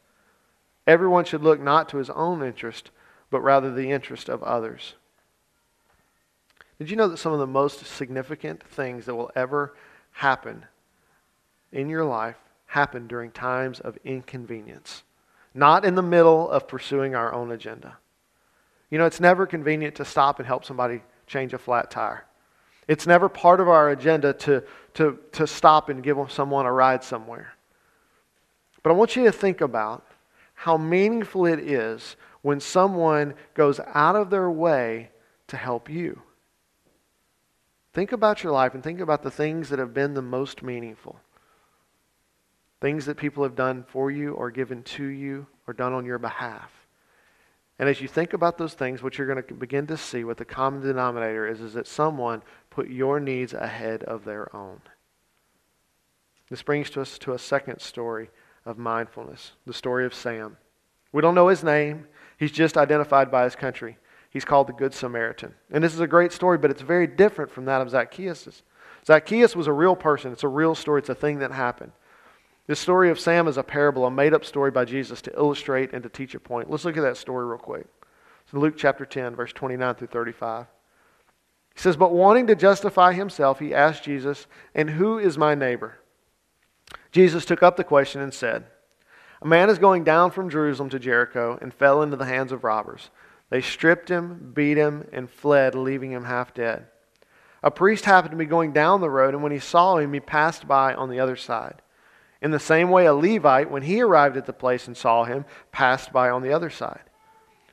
Everyone 0.85 1.25
should 1.25 1.43
look 1.43 1.59
not 1.59 1.89
to 1.89 1.97
his 1.97 2.09
own 2.09 2.41
interest, 2.41 2.91
but 3.29 3.41
rather 3.41 3.73
the 3.73 3.91
interest 3.91 4.29
of 4.29 4.41
others. 4.43 4.95
Did 6.77 6.89
you 6.89 6.95
know 6.95 7.07
that 7.07 7.17
some 7.17 7.33
of 7.33 7.39
the 7.39 7.47
most 7.47 7.85
significant 7.85 8.63
things 8.63 9.05
that 9.05 9.15
will 9.15 9.31
ever 9.35 9.75
happen 10.11 10.65
in 11.71 11.89
your 11.89 12.05
life 12.05 12.37
happen 12.67 13.07
during 13.07 13.31
times 13.31 13.79
of 13.79 13.97
inconvenience? 14.05 15.03
not 15.57 15.83
in 15.83 15.95
the 15.95 16.03
middle 16.03 16.47
of 16.49 16.67
pursuing 16.67 17.15
our 17.15 17.33
own 17.33 17.51
agenda. 17.51 17.97
You 18.91 18.99
know, 18.99 19.05
it's 19.05 19.19
never 19.19 19.47
convenient 19.47 19.95
to 19.95 20.05
stop 20.05 20.37
and 20.37 20.45
help 20.45 20.63
somebody 20.63 21.01
change 21.25 21.51
a 21.51 21.57
flat 21.57 21.89
tire. 21.89 22.25
It's 22.87 23.05
never 23.05 23.27
part 23.27 23.59
of 23.59 23.67
our 23.67 23.89
agenda 23.89 24.33
to, 24.33 24.63
to, 24.93 25.19
to 25.33 25.45
stop 25.47 25.89
and 25.89 26.01
give 26.01 26.17
someone 26.29 26.65
a 26.65 26.71
ride 26.71 27.03
somewhere. 27.03 27.53
But 28.81 28.91
I 28.91 28.93
want 28.93 29.15
you 29.15 29.25
to 29.25 29.31
think 29.31 29.61
about 29.61 30.05
how 30.53 30.77
meaningful 30.77 31.45
it 31.45 31.59
is 31.59 32.15
when 32.41 32.59
someone 32.59 33.33
goes 33.53 33.79
out 33.93 34.15
of 34.15 34.29
their 34.29 34.49
way 34.49 35.09
to 35.47 35.57
help 35.57 35.89
you. 35.89 36.21
Think 37.93 38.11
about 38.11 38.43
your 38.43 38.53
life 38.53 38.73
and 38.73 38.83
think 38.83 38.99
about 38.99 39.23
the 39.23 39.31
things 39.31 39.69
that 39.69 39.79
have 39.79 39.93
been 39.93 40.13
the 40.13 40.21
most 40.21 40.63
meaningful. 40.63 41.19
Things 42.79 43.05
that 43.07 43.17
people 43.17 43.43
have 43.43 43.55
done 43.55 43.83
for 43.87 44.11
you 44.11 44.33
or 44.33 44.51
given 44.51 44.83
to 44.83 45.03
you 45.03 45.47
or 45.65 45.73
done 45.73 45.93
on 45.93 46.05
your 46.05 46.19
behalf. 46.19 46.71
And 47.79 47.87
as 47.87 48.01
you 48.01 48.07
think 48.07 48.33
about 48.33 48.57
those 48.57 48.73
things, 48.73 49.03
what 49.03 49.17
you're 49.17 49.27
going 49.27 49.43
to 49.43 49.53
begin 49.53 49.85
to 49.87 49.97
see, 49.97 50.23
what 50.23 50.37
the 50.37 50.45
common 50.45 50.81
denominator 50.81 51.47
is, 51.47 51.61
is 51.61 51.73
that 51.73 51.87
someone 51.87 52.41
put 52.69 52.89
your 52.89 53.19
needs 53.19 53.53
ahead 53.53 54.03
of 54.03 54.25
their 54.25 54.53
own. 54.55 54.81
This 56.49 56.63
brings 56.63 56.89
to 56.91 57.01
us 57.01 57.17
to 57.19 57.33
a 57.33 57.39
second 57.39 57.79
story 57.81 58.29
of 58.65 58.77
mindfulness, 58.77 59.51
the 59.65 59.73
story 59.73 60.05
of 60.05 60.13
Sam. 60.13 60.57
We 61.11 61.21
don't 61.21 61.35
know 61.35 61.49
his 61.49 61.63
name. 61.63 62.07
He's 62.37 62.51
just 62.51 62.77
identified 62.77 63.29
by 63.29 63.43
his 63.43 63.55
country. 63.55 63.97
He's 64.29 64.45
called 64.45 64.67
the 64.67 64.73
Good 64.73 64.93
Samaritan. 64.93 65.53
And 65.71 65.83
this 65.83 65.93
is 65.93 65.99
a 65.99 66.07
great 66.07 66.31
story, 66.31 66.57
but 66.57 66.71
it's 66.71 66.81
very 66.81 67.07
different 67.07 67.51
from 67.51 67.65
that 67.65 67.81
of 67.81 67.89
Zacchaeus. 67.89 68.63
Zacchaeus 69.05 69.55
was 69.55 69.67
a 69.67 69.73
real 69.73 69.95
person. 69.95 70.31
It's 70.31 70.43
a 70.43 70.49
real 70.49 70.75
story. 70.75 70.99
It's 70.99 71.09
a 71.09 71.15
thing 71.15 71.39
that 71.39 71.51
happened. 71.51 71.91
This 72.67 72.79
story 72.81 73.09
of 73.09 73.19
Sam 73.19 73.47
is 73.47 73.57
a 73.57 73.63
parable, 73.63 74.05
a 74.05 74.11
made 74.11 74.33
up 74.33 74.43
story 74.43 74.71
by 74.71 74.83
Jesus 74.83 75.21
to 75.21 75.33
illustrate 75.33 75.93
and 75.93 76.03
to 76.03 76.09
teach 76.09 76.35
a 76.35 76.39
point. 76.39 76.69
Let's 76.69 76.83
look 76.83 76.97
at 76.97 77.03
that 77.03 77.15
story 77.15 77.45
real 77.45 77.57
quick. 77.57 77.87
It's 78.43 78.53
in 78.53 78.59
Luke 78.59 78.75
chapter 78.77 79.05
10, 79.05 79.35
verse 79.35 79.53
29 79.53 79.95
through 79.95 80.07
35. 80.07 80.65
He 81.73 81.81
says, 81.81 81.95
But 81.95 82.11
wanting 82.11 82.47
to 82.47 82.55
justify 82.55 83.13
himself, 83.13 83.59
he 83.59 83.73
asked 83.73 84.03
Jesus, 84.03 84.47
And 84.75 84.89
who 84.89 85.17
is 85.17 85.37
my 85.37 85.55
neighbor? 85.55 85.99
Jesus 87.13 87.45
took 87.45 87.63
up 87.63 87.77
the 87.77 87.85
question 87.85 88.19
and 88.19 88.33
said, 88.33 88.65
A 89.41 89.47
man 89.47 89.69
is 89.69 89.79
going 89.79 90.03
down 90.03 90.31
from 90.31 90.49
Jerusalem 90.49 90.89
to 90.89 90.99
Jericho 90.99 91.57
and 91.61 91.73
fell 91.73 92.01
into 92.01 92.17
the 92.17 92.25
hands 92.25 92.51
of 92.51 92.65
robbers. 92.65 93.11
They 93.49 93.61
stripped 93.61 94.09
him, 94.09 94.51
beat 94.53 94.77
him, 94.77 95.07
and 95.13 95.29
fled, 95.29 95.73
leaving 95.73 96.11
him 96.11 96.25
half 96.25 96.53
dead. 96.53 96.87
A 97.63 97.71
priest 97.71 98.03
happened 98.03 98.31
to 98.31 98.37
be 98.37 98.45
going 98.45 98.73
down 98.73 98.99
the 98.99 99.09
road, 99.09 99.33
and 99.33 99.41
when 99.41 99.53
he 99.53 99.59
saw 99.59 99.97
him, 99.97 100.11
he 100.11 100.19
passed 100.19 100.67
by 100.67 100.93
on 100.93 101.09
the 101.09 101.21
other 101.21 101.37
side. 101.37 101.81
In 102.41 102.51
the 102.51 102.59
same 102.59 102.89
way, 102.89 103.05
a 103.05 103.13
Levite, 103.13 103.71
when 103.71 103.83
he 103.83 104.01
arrived 104.01 104.37
at 104.37 104.45
the 104.45 104.53
place 104.53 104.87
and 104.87 104.95
saw 104.95 105.23
him, 105.23 105.45
passed 105.71 106.13
by 106.13 106.29
on 106.29 106.41
the 106.41 106.53
other 106.53 106.69
side. 106.69 107.01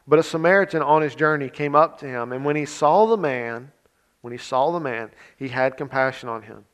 But 0.07 0.19
a 0.19 0.23
Samaritan 0.23 0.83
on 0.83 1.03
his 1.03 1.15
journey 1.15 1.49
came 1.49 1.75
up 1.75 1.99
to 1.99 2.07
him, 2.07 2.33
and 2.33 2.45
when 2.45 2.57
he 2.57 2.67
saw 2.67 3.07
the 3.07 3.17
man, 3.17 3.73
when 4.21 4.33
he 4.33 4.39
saw 4.39 4.71
the 4.71 4.81
man, 4.81 5.11
he 5.37 5.49
had 5.49 5.77
compassion 5.77 6.29
on 6.29 6.43
him. 6.43 6.65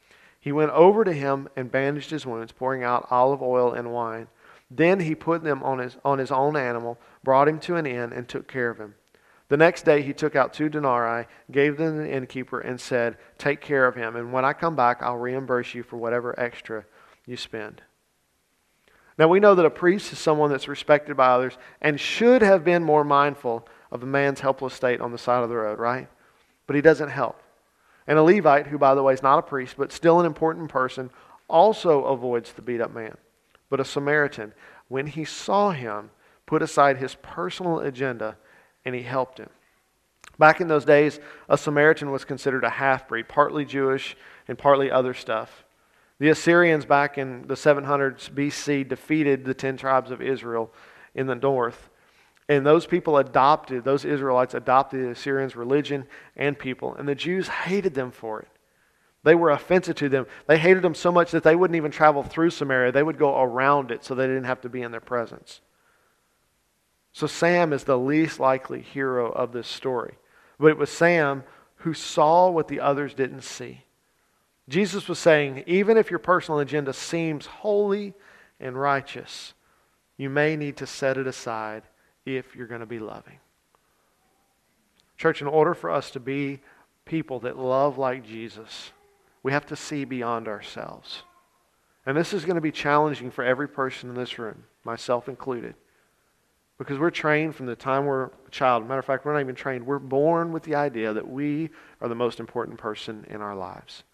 He 0.41 0.53
went 0.53 0.71
over 0.71 1.05
to 1.05 1.13
him 1.13 1.49
and 1.57 1.71
bandaged 1.71 2.11
his 2.11 2.25
wounds, 2.25 2.53
pouring 2.53 2.83
out 2.83 3.07
olive 3.11 3.43
oil 3.43 3.73
and 3.73 3.93
wine. 3.93 4.29
Then 4.71 5.01
he 5.01 5.15
put 5.15 5.43
them 5.43 5.63
on 5.63 5.81
his, 5.81 5.97
on 6.05 6.19
his 6.19 6.31
own 6.31 6.57
animal, 6.57 6.99
brought 7.25 7.49
him 7.49 7.59
to 7.61 7.77
an 7.77 7.87
inn, 7.87 8.13
and 8.13 8.29
took 8.29 8.47
care 8.47 8.71
of 8.71 8.79
him. 8.79 8.95
The 9.49 9.57
next 9.57 9.85
day 9.85 10.01
he 10.03 10.13
took 10.13 10.37
out 10.37 10.55
two 10.55 10.69
denarii, 10.69 11.27
gave 11.51 11.77
them 11.77 11.97
to 11.97 12.03
the 12.05 12.13
innkeeper, 12.13 12.61
and 12.61 12.81
said, 12.81 13.19
Take 13.37 13.61
care 13.61 13.85
of 13.87 13.97
him, 13.97 14.15
and 14.15 14.33
when 14.33 14.45
I 14.45 14.53
come 14.53 14.77
back, 14.77 15.03
I'll 15.03 15.17
reimburse 15.17 15.75
you 15.75 15.83
for 15.83 15.97
whatever 15.97 16.39
extra 16.39 16.85
you 17.27 17.37
spend. 17.37 17.83
Now 19.19 19.29
we 19.29 19.41
know 19.41 19.55
that 19.55 19.67
a 19.67 19.71
priest 19.71 20.13
is 20.13 20.19
someone 20.19 20.51
that's 20.51 20.69
respected 20.69 21.17
by 21.17 21.29
others 21.29 21.59
and 21.81 22.01
should 22.01 22.43
have 22.43 22.65
been 22.65 22.83
more 22.83 23.05
mindful 23.05 23.69
of 23.91 24.03
a 24.03 24.07
man's 24.07 24.41
helpless 24.41 24.75
state 24.75 25.01
on 25.01 25.13
the 25.13 25.19
side 25.19 25.43
of 25.43 25.49
the 25.49 25.57
road, 25.57 25.79
right? 25.79 26.09
But 26.67 26.77
he 26.77 26.83
doesn't 26.83 27.11
help. 27.11 27.43
And 28.07 28.19
a 28.19 28.23
Levite, 28.23 28.69
who 28.69 28.79
by 28.79 28.95
the 28.95 29.03
way 29.03 29.13
is 29.13 29.23
not 29.23 29.39
a 29.39 29.43
priest, 29.43 29.75
but 29.77 29.93
still 29.93 30.21
an 30.21 30.27
important 30.27 30.71
person, 30.71 31.11
also 31.49 32.05
avoids 32.05 32.53
the 32.53 32.63
beat 32.63 32.81
up 32.81 32.95
man. 32.95 33.17
But 33.69 33.81
a 33.81 33.85
Samaritan, 33.85 34.55
when 34.89 35.07
he 35.07 35.25
saw 35.25 35.71
him, 35.71 36.11
put 36.47 36.63
aside 36.63 36.97
his 36.97 37.15
personal 37.17 37.81
agenda 37.81 38.37
and 38.85 38.95
he 38.95 39.03
helped 39.03 39.39
him. 39.39 39.51
Back 40.39 40.61
in 40.61 40.69
those 40.69 40.87
days, 40.87 41.21
a 41.49 41.59
Samaritan 41.59 42.11
was 42.11 42.25
considered 42.25 42.65
a 42.65 42.71
half 42.71 43.07
breed, 43.07 43.29
partly 43.29 43.67
Jewish 43.67 44.17
and 44.49 44.57
partly 44.57 44.91
other 44.91 45.13
stuff. 45.13 45.65
The 46.21 46.29
Assyrians 46.29 46.85
back 46.85 47.17
in 47.17 47.47
the 47.49 47.55
700s 47.55 48.31
BC 48.31 48.87
defeated 48.87 49.45
the 49.45 49.55
10 49.55 49.79
tribes 49.79 50.11
of 50.11 50.21
Israel 50.21 50.71
in 51.15 51.27
the 51.27 51.35
north. 51.35 51.89
And 52.47 52.67
those 52.67 52.87
people 52.87 53.17
adopted, 53.17 53.85
those 53.85 54.05
Israelites 54.05 54.53
adopted 54.53 55.01
the 55.03 55.11
Assyrians' 55.11 55.57
religion 55.57 56.07
and 56.37 56.59
people. 56.59 56.95
And 56.95 57.09
the 57.09 57.15
Jews 57.15 57.49
hated 57.49 57.95
them 57.95 58.11
for 58.11 58.41
it. 58.41 58.49
They 59.23 59.35
were 59.35 59.51
offensive 59.51 59.97
to 59.97 60.11
them. 60.11 60.27
They 60.47 60.59
hated 60.59 60.83
them 60.83 60.95
so 60.95 61.11
much 61.11 61.31
that 61.31 61.43
they 61.43 61.57
wouldn't 61.57 61.77
even 61.77 61.91
travel 61.91 62.23
through 62.23 62.51
Samaria. 62.51 62.93
They 62.93 63.03
would 63.03 63.19
go 63.19 63.41
around 63.41 63.91
it 63.91 64.05
so 64.05 64.15
they 64.15 64.27
didn't 64.27 64.45
have 64.45 64.61
to 64.63 64.69
be 64.69 64.83
in 64.83 64.93
their 64.93 65.01
presence. 65.01 65.63
So 67.13 67.27
Sam 67.27 67.73
is 67.73 67.85
the 67.85 67.99
least 67.99 68.39
likely 68.39 68.83
hero 68.83 69.31
of 69.31 69.53
this 69.53 69.69
story. 69.69 70.15
But 70.59 70.69
it 70.69 70.79
was 70.79 70.91
Sam 70.91 71.45
who 71.77 71.95
saw 71.95 72.51
what 72.51 72.69
the 72.69 72.81
others 72.81 73.15
didn't 73.15 73.43
see. 73.43 73.85
Jesus 74.69 75.09
was 75.09 75.19
saying, 75.19 75.65
even 75.67 75.97
if 75.97 76.11
your 76.11 76.19
personal 76.19 76.61
agenda 76.61 76.93
seems 76.93 77.47
holy 77.47 78.15
and 78.61 78.79
righteous, 78.79 79.55
you 80.17 80.31
may 80.31 80.55
need 80.57 80.77
to 80.77 80.87
set 80.87 81.17
it 81.17 81.27
aside 81.27 81.83
if 82.27 82.55
you're 82.55 82.67
going 82.67 82.81
to 82.81 82.87
be 82.87 82.99
loving. 82.99 83.39
Church, 85.17 85.43
in 85.43 85.49
order 85.49 85.75
for 85.75 85.91
us 85.91 86.11
to 86.13 86.21
be 86.21 86.61
people 87.05 87.41
that 87.41 87.59
love 87.59 87.99
like 87.99 88.25
Jesus, 88.25 88.93
we 89.43 89.53
have 89.53 89.67
to 89.67 89.77
see 89.77 90.05
beyond 90.05 90.47
ourselves. 90.47 91.23
And 92.07 92.17
this 92.17 92.33
is 92.33 92.45
going 92.45 92.55
to 92.55 92.61
be 92.61 92.73
challenging 92.73 93.31
for 93.31 93.45
every 93.45 93.69
person 93.69 94.09
in 94.09 94.15
this 94.15 94.39
room, 94.39 94.65
myself 94.85 95.29
included. 95.29 95.75
Because 96.79 96.99
we're 96.99 97.11
trained 97.11 97.55
from 97.55 97.67
the 97.67 97.77
time 97.77 98.07
we're 98.07 98.27
a 98.27 98.51
child. 98.51 98.87
Matter 98.87 99.01
of 99.01 99.05
fact, 99.05 99.25
we're 99.25 99.35
not 99.35 99.41
even 99.41 99.55
trained. 99.55 99.85
We're 99.85 99.99
born 99.99 100.53
with 100.53 100.63
the 100.63 100.77
idea 100.77 101.13
that 101.13 101.29
we 101.29 101.71
are 102.01 102.09
the 102.09 102.15
most 102.15 102.41
important 102.41 102.79
person 102.79 103.27
in 103.29 103.43
our 103.43 103.55
lives 103.55 104.05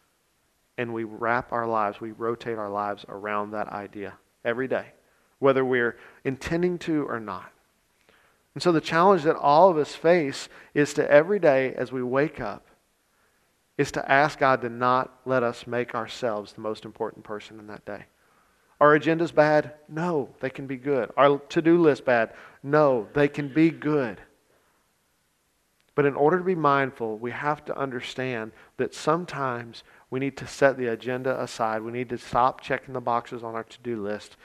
and 0.78 0.92
we 0.92 1.04
wrap 1.04 1.52
our 1.52 1.66
lives, 1.66 2.00
we 2.00 2.12
rotate 2.12 2.58
our 2.58 2.70
lives 2.70 3.04
around 3.08 3.50
that 3.50 3.68
idea 3.68 4.14
every 4.44 4.68
day, 4.68 4.86
whether 5.38 5.64
we're 5.64 5.96
intending 6.24 6.78
to 6.78 7.04
or 7.08 7.20
not. 7.20 7.50
And 8.54 8.62
so 8.62 8.72
the 8.72 8.80
challenge 8.80 9.22
that 9.24 9.36
all 9.36 9.68
of 9.68 9.76
us 9.76 9.94
face 9.94 10.48
is 10.74 10.94
to 10.94 11.10
every 11.10 11.38
day 11.38 11.74
as 11.74 11.92
we 11.92 12.02
wake 12.02 12.40
up, 12.40 12.66
is 13.76 13.92
to 13.92 14.10
ask 14.10 14.38
God 14.38 14.62
to 14.62 14.70
not 14.70 15.20
let 15.26 15.42
us 15.42 15.66
make 15.66 15.94
ourselves 15.94 16.52
the 16.52 16.62
most 16.62 16.84
important 16.86 17.24
person 17.24 17.58
in 17.60 17.66
that 17.66 17.84
day. 17.84 18.04
Our 18.80 18.94
agenda's 18.94 19.32
bad? 19.32 19.74
No, 19.88 20.30
they 20.40 20.50
can 20.50 20.66
be 20.66 20.76
good. 20.76 21.10
Our 21.16 21.38
to 21.38 21.62
do 21.62 21.80
list 21.80 22.04
bad? 22.04 22.32
No, 22.62 23.08
they 23.14 23.28
can 23.28 23.52
be 23.52 23.70
good. 23.70 24.20
But 25.94 26.04
in 26.04 26.14
order 26.14 26.38
to 26.38 26.44
be 26.44 26.54
mindful, 26.54 27.16
we 27.16 27.30
have 27.30 27.64
to 27.66 27.76
understand 27.76 28.52
that 28.76 28.94
sometimes 28.94 29.82
we 30.10 30.20
need 30.20 30.36
to 30.36 30.46
set 30.46 30.76
the 30.76 30.86
agenda 30.86 31.40
aside. 31.40 31.82
We 31.82 31.92
need 31.92 32.08
to 32.10 32.18
stop 32.18 32.60
checking 32.60 32.94
the 32.94 33.00
boxes 33.00 33.42
on 33.42 33.54
our 33.54 33.64
to 33.64 33.78
do 33.82 34.00
list 34.00 34.36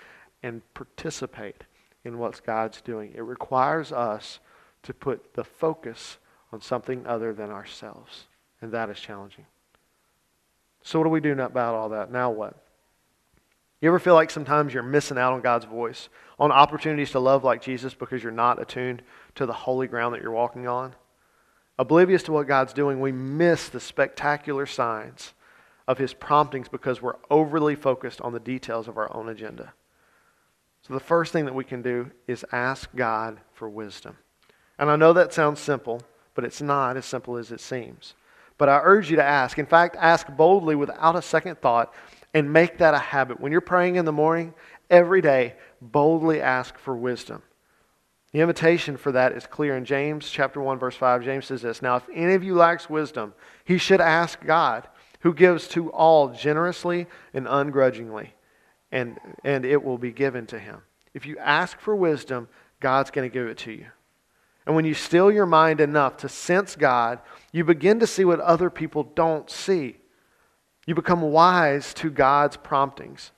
and 0.42 0.62
participate 0.74 1.64
in 2.04 2.18
what 2.18 2.44
God's 2.46 2.82
doing. 2.82 3.14
It 3.16 3.22
requires 3.22 3.92
us 3.92 4.40
to 4.84 4.94
put 4.94 5.36
the 5.36 5.44
focus 5.44 6.18
on 6.52 6.62
something 6.62 7.06
other 7.06 7.34
than 7.34 7.52
ourselves. 7.52 8.26
And 8.62 8.72
that 8.72 8.90
is 8.90 9.00
challenging. 9.00 9.46
So, 10.84 11.00
what 11.00 11.06
do 11.06 11.12
we 11.12 11.20
do 11.20 11.40
about 11.40 11.76
all 11.76 11.90
that? 11.90 12.12
Now, 12.12 12.32
what? 12.32 12.56
You 13.82 13.90
ever 13.90 14.00
feel 14.00 14.14
like 14.14 14.30
sometimes 14.30 14.74
you're 14.74 14.84
missing 14.84 15.18
out 15.18 15.34
on 15.34 15.42
God's 15.42 15.66
voice, 15.66 16.10
on 16.40 16.52
opportunities 16.52 17.12
to 17.12 17.20
love 17.20 17.44
like 17.44 17.62
Jesus 17.62 17.94
because 17.94 18.22
you're 18.22 18.32
not 18.32 18.62
attuned 18.62 19.02
to 19.36 19.46
the 19.46 19.54
holy 19.54 19.88
ground 19.88 20.14
that 20.14 20.22
you're 20.22 20.32
walking 20.32 20.68
on? 20.68 20.96
Oblivious 21.80 22.22
to 22.24 22.32
what 22.32 22.48
God's 22.48 22.74
doing, 22.74 23.00
we 23.00 23.12
miss 23.12 23.70
the 23.70 23.80
spectacular 23.80 24.68
signs 24.68 25.34
of 25.88 25.98
his 25.98 26.14
promptings 26.14 26.68
because 26.68 27.02
we're 27.02 27.18
overly 27.30 27.76
focused 27.76 28.22
on 28.22 28.34
the 28.34 28.40
details 28.40 28.88
of 28.88 28.98
our 28.98 29.14
own 29.16 29.30
agenda. 29.30 29.74
So, 30.82 30.94
the 30.94 31.00
first 31.00 31.32
thing 31.32 31.46
that 31.46 31.56
we 31.56 31.64
can 31.64 31.82
do 31.82 32.12
is 32.28 32.46
ask 32.52 32.90
God 32.96 33.40
for 33.54 33.70
wisdom. 33.70 34.18
And 34.80 34.90
I 34.90 34.96
know 34.96 35.14
that 35.14 35.34
sounds 35.34 35.60
simple, 35.60 36.02
but 36.34 36.44
it's 36.44 36.62
not 36.62 36.98
as 36.98 37.06
simple 37.06 37.38
as 37.38 37.52
it 37.52 37.60
seems. 37.60 38.16
But 38.58 38.70
I 38.70 38.80
urge 38.84 39.10
you 39.10 39.16
to 39.18 39.24
ask. 39.24 39.60
In 39.60 39.66
fact, 39.66 39.96
ask 40.00 40.28
boldly 40.28 40.76
without 40.76 41.16
a 41.16 41.22
second 41.22 41.62
thought 41.62 41.94
and 42.34 42.52
make 42.52 42.78
that 42.80 42.94
a 42.94 43.00
habit. 43.00 43.40
When 43.40 43.52
you're 43.52 43.62
praying 43.62 43.96
in 43.96 44.06
the 44.06 44.12
morning, 44.12 44.54
every 44.90 45.22
day, 45.22 45.56
boldly 45.82 46.42
ask 46.42 46.78
for 46.78 46.96
wisdom. 46.96 47.42
The 48.32 48.40
invitation 48.40 48.98
for 48.98 49.12
that 49.12 49.34
is 49.34 49.46
clear 49.46 49.76
in 49.76 49.84
James 49.84 50.30
chapter 50.30 50.62
1 50.62 50.80
verse 50.80 50.96
5. 50.96 51.24
James 51.24 51.48
says 51.48 51.62
this, 51.62 51.82
"Now 51.82 51.98
if 51.98 52.08
any 52.14 52.34
of 52.34 52.44
you 52.44 52.56
lacks 52.56 52.90
wisdom, 52.90 53.34
he 53.66 53.78
should 53.78 54.00
ask 54.00 54.44
God, 54.46 54.88
who 55.22 55.34
gives 55.34 55.68
to 55.70 55.92
all 55.92 56.30
generously 56.30 57.08
and 57.34 57.48
ungrudgingly, 57.48 58.34
and, 58.92 59.20
and 59.44 59.66
it 59.66 59.84
will 59.84 59.98
be 59.98 60.12
given 60.12 60.46
to 60.48 60.60
him. 60.60 60.82
If 61.14 61.26
you 61.26 61.38
ask 61.38 61.80
for 61.80 61.96
wisdom, 61.96 62.48
God's 62.80 63.12
going 63.12 63.30
to 63.30 63.34
give 63.34 63.48
it 63.48 63.58
to 63.60 63.72
you. 63.72 63.86
And 64.66 64.76
when 64.76 64.86
you 64.86 64.94
still 64.94 65.32
your 65.32 65.46
mind 65.46 65.82
enough 65.82 66.18
to 66.18 66.30
sense 66.30 66.76
God, 66.76 67.20
you 67.52 67.64
begin 67.64 68.00
to 68.00 68.08
see 68.08 68.26
what 68.26 68.40
other 68.40 68.70
people 68.70 69.04
don't 69.04 69.50
see. 69.50 69.98
You 70.86 70.96
become 70.96 71.22
wise 71.22 71.94
to 71.96 72.10
God's 72.10 72.58
promptings. 72.58 73.32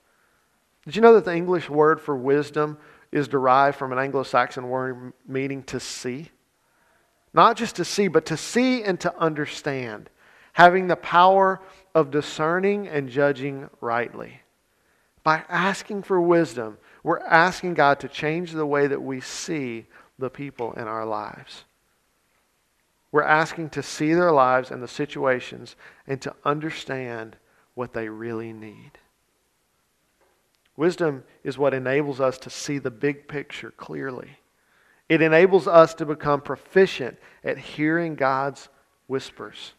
Did 0.86 0.96
you 0.96 1.02
know 1.02 1.14
that 1.14 1.26
the 1.26 1.36
English 1.36 1.70
word 1.70 2.02
for 2.02 2.16
wisdom 2.16 2.78
is 3.12 3.28
derived 3.28 3.78
from 3.78 3.92
an 3.92 4.00
Anglo 4.00 4.24
Saxon 4.24 4.70
word 4.70 5.14
meaning 5.28 5.64
to 5.64 5.80
see? 5.80 6.30
Not 7.34 7.58
just 7.58 7.76
to 7.78 7.86
see, 7.86 8.08
but 8.08 8.26
to 8.28 8.38
see 8.38 8.84
and 8.84 9.00
to 9.00 9.18
understand 9.18 10.10
having 10.54 10.88
the 10.88 10.96
power 10.96 11.62
of 11.94 12.12
discerning 12.12 12.88
and 12.88 13.10
judging 13.10 13.70
rightly. 13.82 14.42
By 15.24 15.44
asking 15.50 16.04
for 16.04 16.20
wisdom, 16.22 16.78
we're 17.04 17.20
asking 17.20 17.76
God 17.76 18.00
to 18.00 18.08
change 18.08 18.52
the 18.52 18.66
way 18.66 18.88
that 18.88 19.02
we 19.02 19.22
see 19.22 19.86
the 20.18 20.30
people 20.30 20.74
in 20.74 20.88
our 20.88 21.06
lives. 21.06 21.66
We're 23.12 23.24
asking 23.24 23.70
to 23.72 23.84
see 23.84 24.14
their 24.14 24.32
lives 24.32 24.72
and 24.72 24.82
the 24.82 24.88
situations 24.88 25.76
and 26.08 26.22
to 26.22 26.36
understand 26.44 27.36
what 27.76 27.94
they 27.94 28.10
really 28.10 28.54
need. 28.54 28.92
Wisdom 30.76 31.24
is 31.44 31.58
what 31.58 31.74
enables 31.74 32.20
us 32.20 32.38
to 32.40 32.50
see 32.50 32.80
the 32.80 32.92
big 32.92 33.28
picture 33.28 33.72
clearly. 33.72 34.40
It 35.10 35.22
enables 35.22 35.68
us 35.68 35.94
to 35.96 36.06
become 36.06 36.42
proficient 36.42 37.18
at 37.44 37.58
hearing 37.58 38.16
God's 38.16 38.70
whispers. 39.06 39.74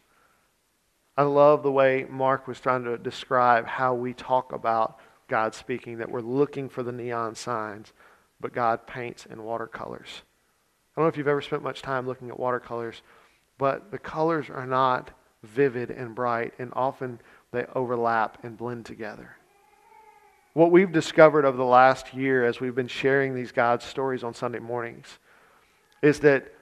I 1.17 1.23
love 1.23 1.63
the 1.63 1.71
way 1.71 2.05
Mark 2.09 2.47
was 2.47 2.59
trying 2.59 2.83
to 2.83 2.97
describe 2.97 3.65
how 3.65 3.93
we 3.93 4.13
talk 4.13 4.51
about 4.51 4.99
God 5.27 5.55
speaking, 5.55 5.97
that 5.99 6.11
we're 6.11 6.21
looking 6.21 6.67
for 6.67 6.83
the 6.83 6.91
neon 6.91 7.35
signs, 7.35 7.93
but 8.41 8.53
God 8.53 8.85
paints 8.85 9.25
in 9.25 9.43
watercolors. 9.43 10.23
I 10.95 10.99
don't 10.99 11.05
know 11.05 11.09
if 11.09 11.17
you've 11.17 11.27
ever 11.27 11.41
spent 11.41 11.63
much 11.63 11.81
time 11.81 12.05
looking 12.05 12.29
at 12.29 12.39
watercolors, 12.39 13.01
but 13.57 13.91
the 13.91 13.97
colors 13.97 14.49
are 14.49 14.67
not 14.67 15.11
vivid 15.43 15.89
and 15.89 16.13
bright, 16.13 16.53
and 16.59 16.71
often 16.73 17.19
they 17.51 17.65
overlap 17.73 18.43
and 18.43 18.57
blend 18.57 18.85
together. 18.85 19.37
What 20.53 20.71
we've 20.71 20.91
discovered 20.91 21.45
over 21.45 21.57
the 21.57 21.63
last 21.63 22.13
year 22.13 22.45
as 22.45 22.59
we've 22.59 22.75
been 22.75 22.87
sharing 22.87 23.35
these 23.35 23.51
God 23.51 23.81
stories 23.81 24.23
on 24.23 24.33
Sunday 24.33 24.59
mornings 24.59 25.19
is 26.01 26.19
that 26.21 26.54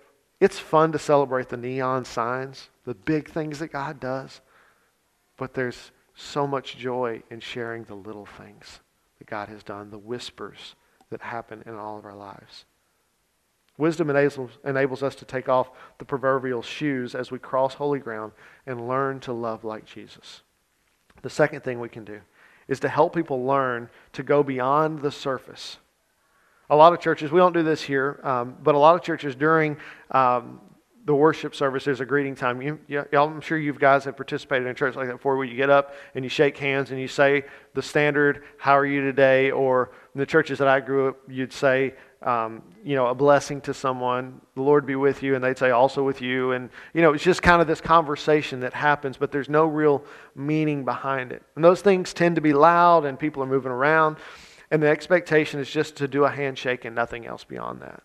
it's 0.44 0.60
fun 0.60 0.92
to 0.92 1.00
celebrate 1.00 1.48
the 1.48 1.56
neon 1.56 2.04
signs, 2.04 2.70
the 2.84 2.94
big 2.94 3.30
things 3.30 3.60
that 3.60 3.72
God 3.72 4.02
does, 4.02 4.42
but 5.38 5.54
there's 5.54 5.92
so 6.16 6.46
much 6.46 6.76
joy 6.76 7.24
in 7.32 7.40
sharing 7.40 7.86
the 7.86 7.96
little 7.96 8.26
things 8.26 8.82
that 9.20 9.28
God 9.28 9.48
has 9.48 9.64
done, 9.64 9.90
the 9.90 9.98
whispers 9.98 10.76
that 11.12 11.22
happen 11.22 11.64
in 11.66 11.76
all 11.76 11.98
of 11.98 12.04
our 12.04 12.14
lives. 12.14 12.66
Wisdom 13.78 14.10
enables, 14.10 14.52
enables 14.66 15.02
us 15.02 15.16
to 15.16 15.24
take 15.24 15.48
off 15.48 15.72
the 15.98 16.04
proverbial 16.04 16.62
shoes 16.62 17.16
as 17.16 17.32
we 17.32 17.40
cross 17.40 17.76
holy 17.76 18.00
ground 18.00 18.34
and 18.68 18.86
learn 18.86 19.22
to 19.22 19.32
love 19.32 19.64
like 19.64 19.86
Jesus. 19.86 20.42
The 21.22 21.30
second 21.30 21.64
thing 21.64 21.80
we 21.80 21.88
can 21.88 22.04
do 22.04 22.20
is 22.68 22.82
to 22.82 22.90
help 22.90 23.16
people 23.16 23.46
learn 23.46 23.90
to 24.12 24.24
go 24.24 24.44
beyond 24.44 25.04
the 25.04 25.12
surface. 25.12 25.78
A 26.70 26.76
lot 26.76 26.94
of 26.94 27.00
churches, 27.00 27.32
we 27.32 27.40
don't 27.40 27.54
do 27.54 27.64
this 27.64 27.82
here, 27.82 28.20
um, 28.24 28.56
but 28.64 28.74
a 28.76 28.78
lot 28.78 28.96
of 28.96 29.02
churches 29.02 29.36
during 29.36 29.78
um, 30.12 30.62
the 31.06 31.14
worship 31.14 31.54
service, 31.54 31.84
there's 31.84 32.00
a 32.00 32.06
greeting 32.06 32.36
time. 32.36 32.62
You, 32.62 32.80
you, 32.88 33.04
I'm 33.14 33.42
sure 33.42 33.58
you 33.58 33.74
guys 33.74 34.06
have 34.06 34.16
participated 34.16 34.68
in 34.68 34.76
church 34.76 34.96
like 34.96 35.08
that 35.08 35.14
before, 35.14 35.36
where 35.36 35.46
you 35.46 35.58
get 35.58 35.70
up 35.70 35.94
and 36.16 36.24
you 36.24 36.30
shake 36.30 36.58
hands 36.58 36.92
and 36.92 37.00
you 37.00 37.10
say 37.10 37.44
the 37.74 37.82
standard, 37.82 38.44
"How 38.58 38.78
are 38.78 38.86
you 38.86 39.02
today?" 39.02 39.52
Or 39.52 39.92
in 40.16 40.20
the 40.20 40.26
churches 40.26 40.60
that 40.60 40.68
I 40.68 40.80
grew 40.80 41.10
up, 41.10 41.18
you'd 41.28 41.52
say, 41.52 41.96
um, 42.22 42.64
you 42.84 42.96
know, 42.96 43.08
a 43.08 43.16
blessing 43.16 43.60
to 43.62 43.74
someone, 43.74 44.40
the 44.56 44.62
Lord 44.62 44.86
be 44.86 44.96
with 44.96 45.24
you, 45.24 45.36
and 45.36 45.44
they'd 45.44 45.58
say 45.58 45.72
also 45.72 46.04
with 46.04 46.22
you. 46.22 46.54
And, 46.54 46.70
you 46.94 47.02
know, 47.02 47.14
it's 47.14 47.24
just 47.24 47.42
kind 47.42 47.62
of 47.62 47.68
this 47.68 47.82
conversation 47.82 48.62
that 48.62 48.74
happens, 48.74 49.18
but 49.18 49.32
there's 49.32 49.50
no 49.50 49.66
real 49.66 50.04
meaning 50.36 50.86
behind 50.86 51.32
it. 51.32 51.44
And 51.56 51.64
those 51.64 51.82
things 51.82 52.14
tend 52.14 52.36
to 52.36 52.42
be 52.42 52.54
loud 52.54 53.06
and 53.06 53.20
people 53.20 53.44
are 53.44 53.48
moving 53.48 53.72
around, 53.72 54.18
and 54.74 54.82
the 54.82 54.88
expectation 54.88 55.60
is 55.60 55.70
just 55.70 55.98
to 55.98 56.08
do 56.08 56.24
a 56.24 56.32
handshake 56.32 56.84
and 56.84 56.96
nothing 56.96 57.28
else 57.28 57.44
beyond 57.44 57.82
that. 57.82 58.02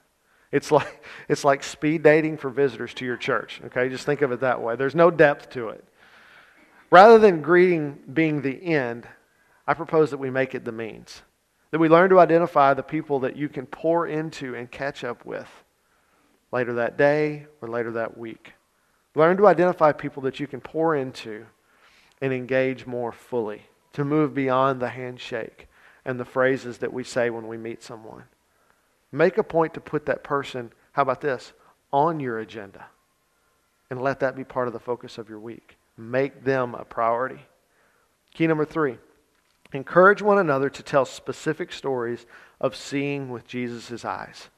It's 0.53 0.71
like, 0.71 1.03
it's 1.29 1.43
like 1.43 1.63
speed 1.63 2.03
dating 2.03 2.37
for 2.37 2.51
visitors 2.51 2.93
to 2.95 3.07
your 3.07 3.17
church, 3.17 3.63
okay? 3.65 3.89
Just 3.89 4.05
think 4.05 4.21
of 4.21 4.33
it 4.33 4.41
that 4.41 4.61
way. 4.61 4.77
There's 4.77 4.95
no 4.95 5.11
depth 5.11 5.49
to 5.53 5.71
it. 5.71 5.83
Rather 6.91 7.19
than 7.19 7.41
greeting 7.41 7.99
being 8.13 8.43
the 8.43 8.63
end, 8.63 9.09
I 9.67 9.73
propose 9.73 10.11
that 10.11 10.19
we 10.19 10.29
make 10.29 10.55
it 10.55 10.67
the 10.67 10.73
means. 10.73 11.23
That 11.71 11.79
we 11.79 11.89
learn 11.89 12.11
to 12.11 12.21
identify 12.21 12.75
the 12.75 12.83
people 12.83 13.21
that 13.21 13.35
you 13.35 13.49
can 13.49 13.65
pour 13.65 14.07
into 14.07 14.55
and 14.55 14.71
catch 14.71 15.05
up 15.05 15.25
with 15.25 15.49
later 16.53 16.75
that 16.75 16.99
day 16.99 17.47
or 17.63 17.69
later 17.69 17.93
that 17.93 18.19
week. 18.19 18.53
Learn 19.15 19.39
to 19.39 19.47
identify 19.47 19.93
people 19.93 20.23
that 20.25 20.39
you 20.39 20.47
can 20.47 20.61
pour 20.61 20.95
into 20.95 21.47
and 22.21 22.31
engage 22.31 22.85
more 22.85 23.11
fully, 23.11 23.63
to 23.95 24.05
move 24.05 24.35
beyond 24.35 24.83
the 24.83 24.91
handshake 24.91 25.68
and 26.09 26.19
the 26.19 26.25
phrases 26.25 26.79
that 26.79 26.93
we 26.93 27.05
say 27.05 27.31
when 27.31 27.47
we 27.47 27.57
meet 27.57 27.83
someone. 27.83 28.25
Make 29.13 29.39
a 29.39 29.45
point 29.45 29.75
to 29.75 29.81
put 29.81 30.07
that 30.07 30.25
person, 30.25 30.73
how 30.93 31.03
about 31.03 31.21
this, 31.21 31.53
on 31.93 32.19
your 32.19 32.39
agenda 32.39 32.87
and 33.91 34.01
let 34.01 34.21
that 34.21 34.37
be 34.37 34.45
part 34.45 34.67
of 34.67 34.73
the 34.73 34.81
focus 34.81 35.19
of 35.19 35.29
your 35.29 35.39
week. 35.39 35.77
Make 35.97 36.45
them 36.45 36.75
a 36.75 36.85
priority. 36.85 37.41
Key 38.35 38.47
number 38.47 38.65
three 38.65 38.99
Encourage 39.75 40.23
one 40.23 40.39
another 40.39 40.71
to 40.71 40.83
tell 40.83 41.05
specific 41.05 41.73
stories 41.73 42.25
of 42.59 42.75
seeing 42.75 43.29
with 43.29 43.47
Jesus' 43.47 44.03
eyes. 44.03 44.49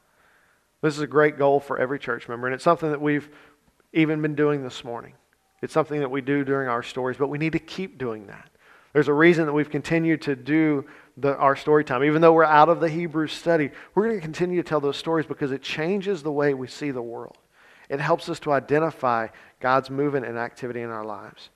This 0.82 0.94
is 0.94 1.02
a 1.02 1.08
great 1.08 1.36
goal 1.36 1.58
for 1.58 1.78
every 1.78 1.98
church 1.98 2.28
member, 2.28 2.46
and 2.46 2.54
it's 2.54 2.62
something 2.62 2.90
that 2.90 3.00
we've 3.00 3.28
even 3.92 4.22
been 4.22 4.36
doing 4.36 4.62
this 4.62 4.84
morning. 4.84 5.14
It's 5.62 5.72
something 5.72 5.98
that 5.98 6.12
we 6.12 6.20
do 6.20 6.44
during 6.44 6.68
our 6.68 6.84
stories, 6.84 7.16
but 7.16 7.26
we 7.26 7.38
need 7.38 7.52
to 7.52 7.58
keep 7.58 7.98
doing 7.98 8.28
that. 8.28 8.50
There's 8.92 9.08
a 9.08 9.12
reason 9.12 9.46
that 9.46 9.52
we've 9.52 9.68
continued 9.68 10.22
to 10.22 10.36
do 10.36 10.84
the, 11.20 11.36
our 11.36 11.56
story 11.56 11.84
time. 11.84 12.04
Even 12.04 12.22
though 12.22 12.32
we're 12.32 12.44
out 12.44 12.68
of 12.68 12.80
the 12.80 12.88
Hebrew 12.88 13.26
study, 13.26 13.70
we're 13.94 14.08
going 14.08 14.16
to 14.16 14.22
continue 14.22 14.62
to 14.62 14.68
tell 14.68 14.80
those 14.80 14.96
stories 14.96 15.26
because 15.26 15.52
it 15.52 15.62
changes 15.62 16.22
the 16.22 16.32
way 16.32 16.54
we 16.54 16.66
see 16.66 16.90
the 16.90 17.02
world. 17.02 17.38
It 17.88 18.00
helps 18.00 18.28
us 18.28 18.40
to 18.40 18.52
identify 18.52 19.28
God's 19.58 19.90
movement 19.90 20.26
and 20.26 20.38
activity 20.38 20.80
in 20.80 20.90
our 20.90 21.04
lives 21.04 21.50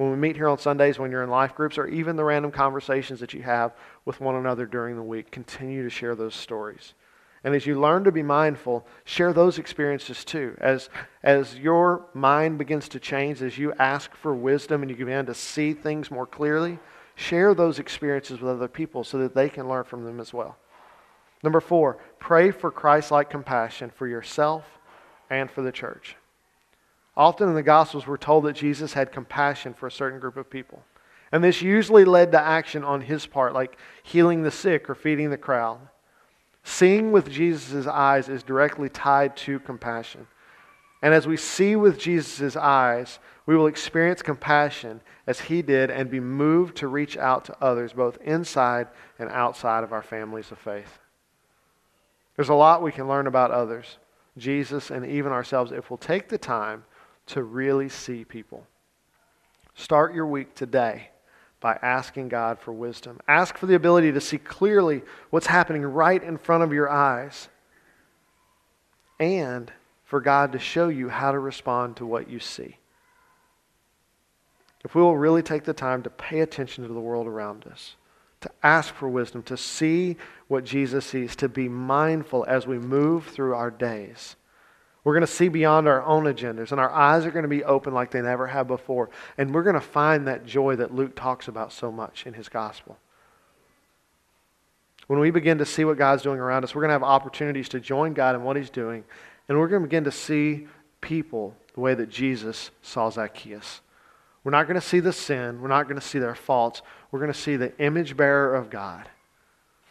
when 0.00 0.10
we 0.10 0.16
meet 0.16 0.34
here 0.34 0.48
on 0.48 0.56
Sundays, 0.56 0.98
when 0.98 1.10
you're 1.10 1.22
in 1.22 1.28
life 1.28 1.54
groups, 1.54 1.76
or 1.76 1.86
even 1.86 2.16
the 2.16 2.24
random 2.24 2.50
conversations 2.50 3.20
that 3.20 3.34
you 3.34 3.42
have 3.42 3.74
with 4.06 4.18
one 4.18 4.34
another 4.34 4.64
during 4.64 4.96
the 4.96 5.02
week, 5.02 5.30
continue 5.30 5.82
to 5.82 5.90
share 5.90 6.14
those 6.14 6.34
stories. 6.34 6.94
And 7.44 7.54
as 7.54 7.66
you 7.66 7.78
learn 7.78 8.04
to 8.04 8.12
be 8.12 8.22
mindful, 8.22 8.86
share 9.04 9.34
those 9.34 9.58
experiences 9.58 10.24
too. 10.24 10.56
As, 10.58 10.88
as 11.22 11.54
your 11.58 12.06
mind 12.14 12.56
begins 12.56 12.88
to 12.88 12.98
change, 12.98 13.42
as 13.42 13.58
you 13.58 13.74
ask 13.74 14.14
for 14.14 14.34
wisdom 14.34 14.80
and 14.80 14.90
you 14.90 14.96
begin 14.96 15.26
to 15.26 15.34
see 15.34 15.74
things 15.74 16.10
more 16.10 16.26
clearly, 16.26 16.78
share 17.20 17.54
those 17.54 17.78
experiences 17.78 18.40
with 18.40 18.50
other 18.50 18.68
people 18.68 19.04
so 19.04 19.18
that 19.18 19.34
they 19.34 19.48
can 19.48 19.68
learn 19.68 19.84
from 19.84 20.04
them 20.04 20.20
as 20.20 20.32
well. 20.32 20.56
Number 21.42 21.60
four, 21.60 21.98
pray 22.18 22.50
for 22.50 22.70
Christ 22.70 23.10
like 23.10 23.28
compassion 23.28 23.90
for 23.90 24.06
yourself 24.06 24.64
and 25.28 25.50
for 25.50 25.62
the 25.62 25.72
church. 25.72 26.16
Often 27.16 27.50
in 27.50 27.54
the 27.54 27.62
Gospels, 27.62 28.06
we're 28.06 28.16
told 28.16 28.44
that 28.44 28.54
Jesus 28.56 28.94
had 28.94 29.12
compassion 29.12 29.74
for 29.74 29.86
a 29.86 29.92
certain 29.92 30.18
group 30.18 30.36
of 30.38 30.48
people. 30.48 30.82
And 31.32 31.44
this 31.44 31.60
usually 31.62 32.04
led 32.04 32.32
to 32.32 32.40
action 32.40 32.82
on 32.82 33.02
his 33.02 33.26
part, 33.26 33.52
like 33.52 33.78
healing 34.02 34.42
the 34.42 34.50
sick 34.50 34.88
or 34.88 34.94
feeding 34.94 35.30
the 35.30 35.36
crowd. 35.36 35.78
Seeing 36.64 37.12
with 37.12 37.30
Jesus' 37.30 37.86
eyes 37.86 38.28
is 38.28 38.42
directly 38.42 38.88
tied 38.88 39.36
to 39.38 39.60
compassion. 39.60 40.26
And 41.02 41.14
as 41.14 41.26
we 41.26 41.36
see 41.36 41.76
with 41.76 41.98
Jesus' 41.98 42.56
eyes, 42.56 43.18
we 43.46 43.56
will 43.56 43.66
experience 43.66 44.22
compassion 44.22 45.00
as 45.26 45.40
he 45.40 45.62
did 45.62 45.90
and 45.90 46.10
be 46.10 46.20
moved 46.20 46.76
to 46.78 46.88
reach 46.88 47.16
out 47.16 47.46
to 47.46 47.56
others, 47.60 47.92
both 47.92 48.18
inside 48.22 48.88
and 49.18 49.30
outside 49.30 49.82
of 49.82 49.92
our 49.92 50.02
families 50.02 50.50
of 50.52 50.58
faith. 50.58 50.98
There's 52.36 52.48
a 52.48 52.54
lot 52.54 52.82
we 52.82 52.92
can 52.92 53.08
learn 53.08 53.26
about 53.26 53.50
others, 53.50 53.98
Jesus, 54.36 54.90
and 54.90 55.06
even 55.06 55.32
ourselves 55.32 55.72
if 55.72 55.90
we'll 55.90 55.98
take 55.98 56.28
the 56.28 56.38
time 56.38 56.84
to 57.26 57.42
really 57.42 57.88
see 57.88 58.24
people. 58.24 58.66
Start 59.74 60.14
your 60.14 60.26
week 60.26 60.54
today 60.54 61.10
by 61.60 61.78
asking 61.82 62.28
God 62.28 62.58
for 62.58 62.72
wisdom. 62.72 63.20
Ask 63.28 63.56
for 63.56 63.66
the 63.66 63.74
ability 63.74 64.12
to 64.12 64.20
see 64.20 64.38
clearly 64.38 65.02
what's 65.30 65.46
happening 65.46 65.82
right 65.82 66.22
in 66.22 66.38
front 66.38 66.62
of 66.62 66.72
your 66.72 66.88
eyes 66.88 67.48
and 69.18 69.70
for 70.10 70.20
God 70.20 70.50
to 70.50 70.58
show 70.58 70.88
you 70.88 71.08
how 71.08 71.30
to 71.30 71.38
respond 71.38 71.96
to 71.96 72.04
what 72.04 72.28
you 72.28 72.40
see. 72.40 72.78
If 74.84 74.96
we 74.96 75.02
will 75.02 75.16
really 75.16 75.40
take 75.40 75.62
the 75.62 75.72
time 75.72 76.02
to 76.02 76.10
pay 76.10 76.40
attention 76.40 76.84
to 76.84 76.92
the 76.92 76.98
world 76.98 77.28
around 77.28 77.64
us, 77.68 77.94
to 78.40 78.50
ask 78.60 78.92
for 78.92 79.08
wisdom, 79.08 79.44
to 79.44 79.56
see 79.56 80.16
what 80.48 80.64
Jesus 80.64 81.06
sees, 81.06 81.36
to 81.36 81.48
be 81.48 81.68
mindful 81.68 82.44
as 82.48 82.66
we 82.66 82.76
move 82.76 83.28
through 83.28 83.54
our 83.54 83.70
days, 83.70 84.34
we're 85.04 85.14
going 85.14 85.20
to 85.20 85.28
see 85.28 85.46
beyond 85.46 85.86
our 85.86 86.02
own 86.02 86.24
agendas, 86.24 86.72
and 86.72 86.80
our 86.80 86.90
eyes 86.90 87.24
are 87.24 87.30
going 87.30 87.44
to 87.44 87.48
be 87.48 87.62
open 87.62 87.94
like 87.94 88.10
they 88.10 88.20
never 88.20 88.48
have 88.48 88.66
before. 88.66 89.10
And 89.38 89.54
we're 89.54 89.62
going 89.62 89.74
to 89.74 89.80
find 89.80 90.26
that 90.26 90.44
joy 90.44 90.74
that 90.74 90.92
Luke 90.92 91.14
talks 91.14 91.46
about 91.46 91.72
so 91.72 91.92
much 91.92 92.26
in 92.26 92.34
his 92.34 92.48
gospel. 92.48 92.98
When 95.06 95.20
we 95.20 95.30
begin 95.30 95.58
to 95.58 95.64
see 95.64 95.84
what 95.84 95.98
God's 95.98 96.24
doing 96.24 96.40
around 96.40 96.64
us, 96.64 96.74
we're 96.74 96.82
going 96.82 96.88
to 96.88 96.94
have 96.94 97.04
opportunities 97.04 97.68
to 97.68 97.78
join 97.78 98.12
God 98.12 98.34
in 98.34 98.42
what 98.42 98.56
he's 98.56 98.70
doing, 98.70 99.04
and 99.50 99.58
we're 99.58 99.66
going 99.66 99.82
to 99.82 99.88
begin 99.88 100.04
to 100.04 100.12
see 100.12 100.68
people 101.00 101.56
the 101.74 101.80
way 101.80 101.92
that 101.92 102.08
Jesus 102.08 102.70
saw 102.82 103.10
Zacchaeus. 103.10 103.80
We're 104.44 104.52
not 104.52 104.68
going 104.68 104.80
to 104.80 104.86
see 104.86 105.00
the 105.00 105.12
sin, 105.12 105.60
we're 105.60 105.66
not 105.66 105.88
going 105.88 106.00
to 106.00 106.06
see 106.06 106.20
their 106.20 106.36
faults. 106.36 106.82
We're 107.10 107.18
going 107.18 107.32
to 107.32 107.38
see 107.38 107.56
the 107.56 107.76
image 107.78 108.16
bearer 108.16 108.54
of 108.54 108.70
God. 108.70 109.08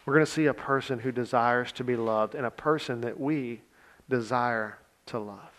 We're 0.06 0.14
going 0.14 0.26
to 0.26 0.32
see 0.32 0.46
a 0.46 0.54
person 0.54 1.00
who 1.00 1.12
desires 1.12 1.74
to 1.74 1.84
be 1.84 1.98
loved 1.98 2.36
and 2.36 2.46
a 2.46 2.52
person 2.52 3.02
that 3.02 3.20
we 3.20 3.62
desire 4.10 4.80
to 5.08 5.20
love. 5.20 5.52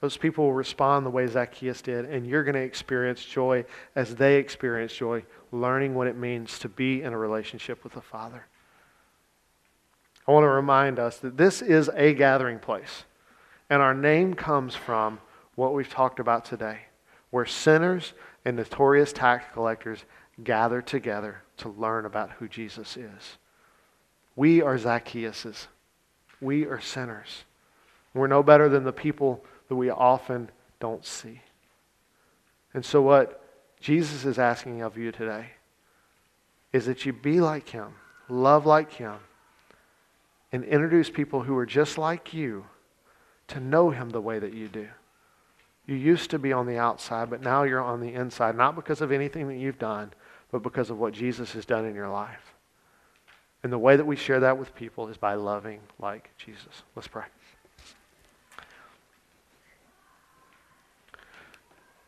Those 0.00 0.16
people 0.16 0.44
will 0.44 0.52
respond 0.52 1.04
the 1.04 1.10
way 1.10 1.26
Zacchaeus 1.26 1.82
did, 1.82 2.04
and 2.04 2.24
you're 2.24 2.44
going 2.44 2.54
to 2.54 2.60
experience 2.60 3.24
joy 3.24 3.64
as 3.96 4.14
they 4.14 4.36
experience 4.36 4.92
joy, 4.92 5.24
learning 5.50 5.96
what 5.96 6.06
it 6.06 6.16
means 6.16 6.60
to 6.60 6.68
be 6.68 7.02
in 7.02 7.12
a 7.12 7.18
relationship 7.18 7.82
with 7.82 7.94
the 7.94 8.00
Father. 8.00 8.46
I 10.28 10.32
want 10.32 10.44
to 10.44 10.48
remind 10.48 10.98
us 10.98 11.16
that 11.18 11.38
this 11.38 11.62
is 11.62 11.88
a 11.94 12.12
gathering 12.12 12.58
place, 12.58 13.04
and 13.70 13.80
our 13.80 13.94
name 13.94 14.34
comes 14.34 14.74
from 14.74 15.20
what 15.54 15.72
we've 15.72 15.88
talked 15.88 16.20
about 16.20 16.44
today, 16.44 16.80
where 17.30 17.46
sinners 17.46 18.12
and 18.44 18.54
notorious 18.54 19.10
tax 19.10 19.46
collectors 19.54 20.04
gather 20.44 20.82
together 20.82 21.42
to 21.56 21.70
learn 21.70 22.04
about 22.04 22.30
who 22.32 22.46
Jesus 22.46 22.98
is. 22.98 23.38
We 24.36 24.60
are 24.60 24.76
Zacchaeuses. 24.76 25.66
We 26.42 26.66
are 26.66 26.80
sinners. 26.80 27.44
We're 28.12 28.26
no 28.26 28.42
better 28.42 28.68
than 28.68 28.84
the 28.84 28.92
people 28.92 29.42
that 29.68 29.76
we 29.76 29.88
often 29.88 30.50
don't 30.78 31.06
see. 31.06 31.40
And 32.74 32.84
so, 32.84 33.00
what 33.00 33.42
Jesus 33.80 34.26
is 34.26 34.38
asking 34.38 34.82
of 34.82 34.98
you 34.98 35.10
today 35.10 35.52
is 36.70 36.84
that 36.84 37.06
you 37.06 37.14
be 37.14 37.40
like 37.40 37.70
him, 37.70 37.94
love 38.28 38.66
like 38.66 38.92
him, 38.92 39.16
and 40.52 40.64
introduce 40.64 41.10
people 41.10 41.42
who 41.42 41.56
are 41.56 41.66
just 41.66 41.98
like 41.98 42.32
you 42.32 42.66
to 43.48 43.60
know 43.60 43.90
him 43.90 44.10
the 44.10 44.20
way 44.20 44.38
that 44.38 44.54
you 44.54 44.68
do. 44.68 44.88
You 45.86 45.96
used 45.96 46.30
to 46.30 46.38
be 46.38 46.52
on 46.52 46.66
the 46.66 46.78
outside, 46.78 47.30
but 47.30 47.42
now 47.42 47.62
you're 47.62 47.82
on 47.82 48.00
the 48.00 48.12
inside, 48.12 48.56
not 48.56 48.76
because 48.76 49.00
of 49.00 49.10
anything 49.10 49.48
that 49.48 49.56
you've 49.56 49.78
done, 49.78 50.12
but 50.50 50.62
because 50.62 50.90
of 50.90 50.98
what 50.98 51.14
Jesus 51.14 51.52
has 51.52 51.64
done 51.64 51.86
in 51.86 51.94
your 51.94 52.08
life. 52.08 52.54
And 53.62 53.72
the 53.72 53.78
way 53.78 53.96
that 53.96 54.04
we 54.04 54.16
share 54.16 54.40
that 54.40 54.58
with 54.58 54.74
people 54.74 55.08
is 55.08 55.16
by 55.16 55.34
loving 55.34 55.80
like 55.98 56.30
Jesus. 56.36 56.82
Let's 56.94 57.08
pray. 57.08 57.24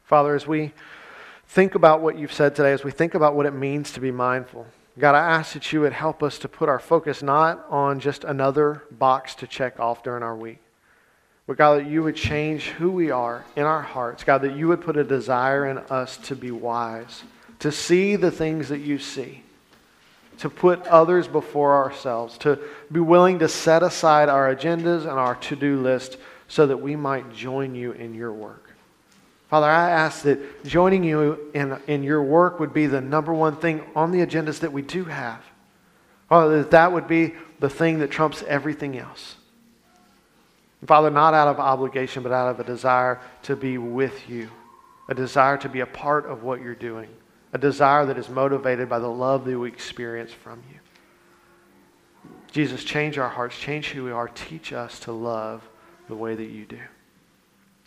Father, 0.05 0.35
as 0.35 0.47
we 0.47 0.73
think 1.47 1.75
about 1.75 2.01
what 2.01 2.19
you've 2.19 2.33
said 2.33 2.55
today, 2.55 2.73
as 2.73 2.85
we 2.85 2.91
think 2.91 3.15
about 3.15 3.35
what 3.35 3.47
it 3.47 3.55
means 3.55 3.93
to 3.93 4.01
be 4.01 4.11
mindful, 4.11 4.67
God, 5.01 5.15
I 5.15 5.21
ask 5.21 5.55
that 5.55 5.73
you 5.73 5.81
would 5.81 5.93
help 5.93 6.23
us 6.23 6.39
to 6.41 6.49
put 6.49 6.69
our 6.69 6.79
focus 6.79 7.23
not 7.23 7.65
on 7.71 8.01
just 8.01 8.25
another 8.25 8.83
box 8.91 9.35
to 9.37 9.47
check 9.47 9.81
off 9.81 10.03
during 10.03 10.23
our 10.23 10.37
week, 10.37 10.59
but 11.47 11.57
God, 11.57 11.81
that 11.81 11.91
you 11.91 12.03
would 12.03 12.17
change 12.17 12.69
who 12.69 12.91
we 12.91 13.11
are 13.11 13.45
in 13.57 13.65
our 13.65 13.83
hearts. 13.83 14.25
God, 14.25 14.43
that 14.43 14.57
you 14.57 14.69
would 14.69 14.83
put 14.83 14.97
a 14.97 15.05
desire 15.05 15.67
in 15.67 15.79
us 15.79 16.17
to 16.19 16.37
be 16.37 16.51
wise, 16.51 17.25
to 17.61 17.73
see 17.73 18.17
the 18.17 18.31
things 18.31 18.69
that 18.69 18.81
you 18.81 18.99
see, 18.99 19.43
to 20.39 20.49
put 20.49 20.87
others 20.87 21.27
before 21.27 21.77
ourselves, 21.77 22.39
to 22.39 22.59
be 22.93 23.01
willing 23.01 23.39
to 23.41 23.49
set 23.49 23.83
aside 23.83 24.29
our 24.29 24.55
agendas 24.55 25.03
and 25.03 25.19
our 25.19 25.35
to 25.37 25.57
do 25.57 25.81
list 25.81 26.19
so 26.47 26.67
that 26.67 26.77
we 26.77 26.95
might 26.97 27.33
join 27.33 27.75
you 27.75 27.93
in 27.93 28.15
your 28.15 28.33
work. 28.33 28.70
Father, 29.51 29.67
I 29.67 29.91
ask 29.91 30.23
that 30.23 30.65
joining 30.65 31.03
you 31.03 31.51
in, 31.55 31.77
in 31.89 32.05
your 32.05 32.23
work 32.23 32.61
would 32.61 32.73
be 32.73 32.87
the 32.87 33.01
number 33.01 33.35
one 33.35 33.57
thing 33.57 33.83
on 33.97 34.13
the 34.13 34.25
agendas 34.25 34.61
that 34.61 34.73
we 34.73 34.81
do 34.81 35.05
have. 35.05 35.43
Father, 36.29 36.59
that 36.59 36.71
that 36.71 36.93
would 36.93 37.09
be 37.09 37.35
the 37.59 37.69
thing 37.69 37.99
that 37.99 38.13
trumps 38.13 38.45
everything 38.45 38.97
else. 38.97 39.35
And 40.81 40.87
Father, 40.87 41.11
not 41.11 41.35
out 41.35 41.49
of 41.49 41.59
obligation, 41.59 42.23
but 42.23 42.31
out 42.31 42.49
of 42.49 42.61
a 42.61 42.65
desire 42.65 43.21
to 43.43 43.57
be 43.57 43.77
with 43.77 44.31
you, 44.31 44.49
a 45.09 45.15
desire 45.15 45.57
to 45.59 45.69
be 45.69 45.81
a 45.81 45.87
part 45.87 46.27
of 46.27 46.45
what 46.45 46.63
you're 46.63 46.77
doing, 46.77 47.09
a 47.53 47.59
desire 47.59 48.07
that 48.07 48.19
is 48.19 48.29
motivated 48.29 48.89
by 48.89 49.01
the 49.01 49.09
love 49.09 49.45
that 49.47 49.59
we 49.59 49.67
experience 49.67 50.31
from 50.31 50.63
you. 50.71 50.79
Jesus, 52.53 52.85
change 52.85 53.19
our 53.19 53.29
hearts, 53.29 53.59
change 53.59 53.89
who 53.89 54.05
we 54.05 54.13
are, 54.13 54.29
teach 54.29 54.73
us 54.73 55.01
to 55.01 55.13
love 55.13 55.69
the 56.09 56.15
way 56.15 56.37
that 56.37 56.45
you 56.45 56.67
do. 56.67 56.79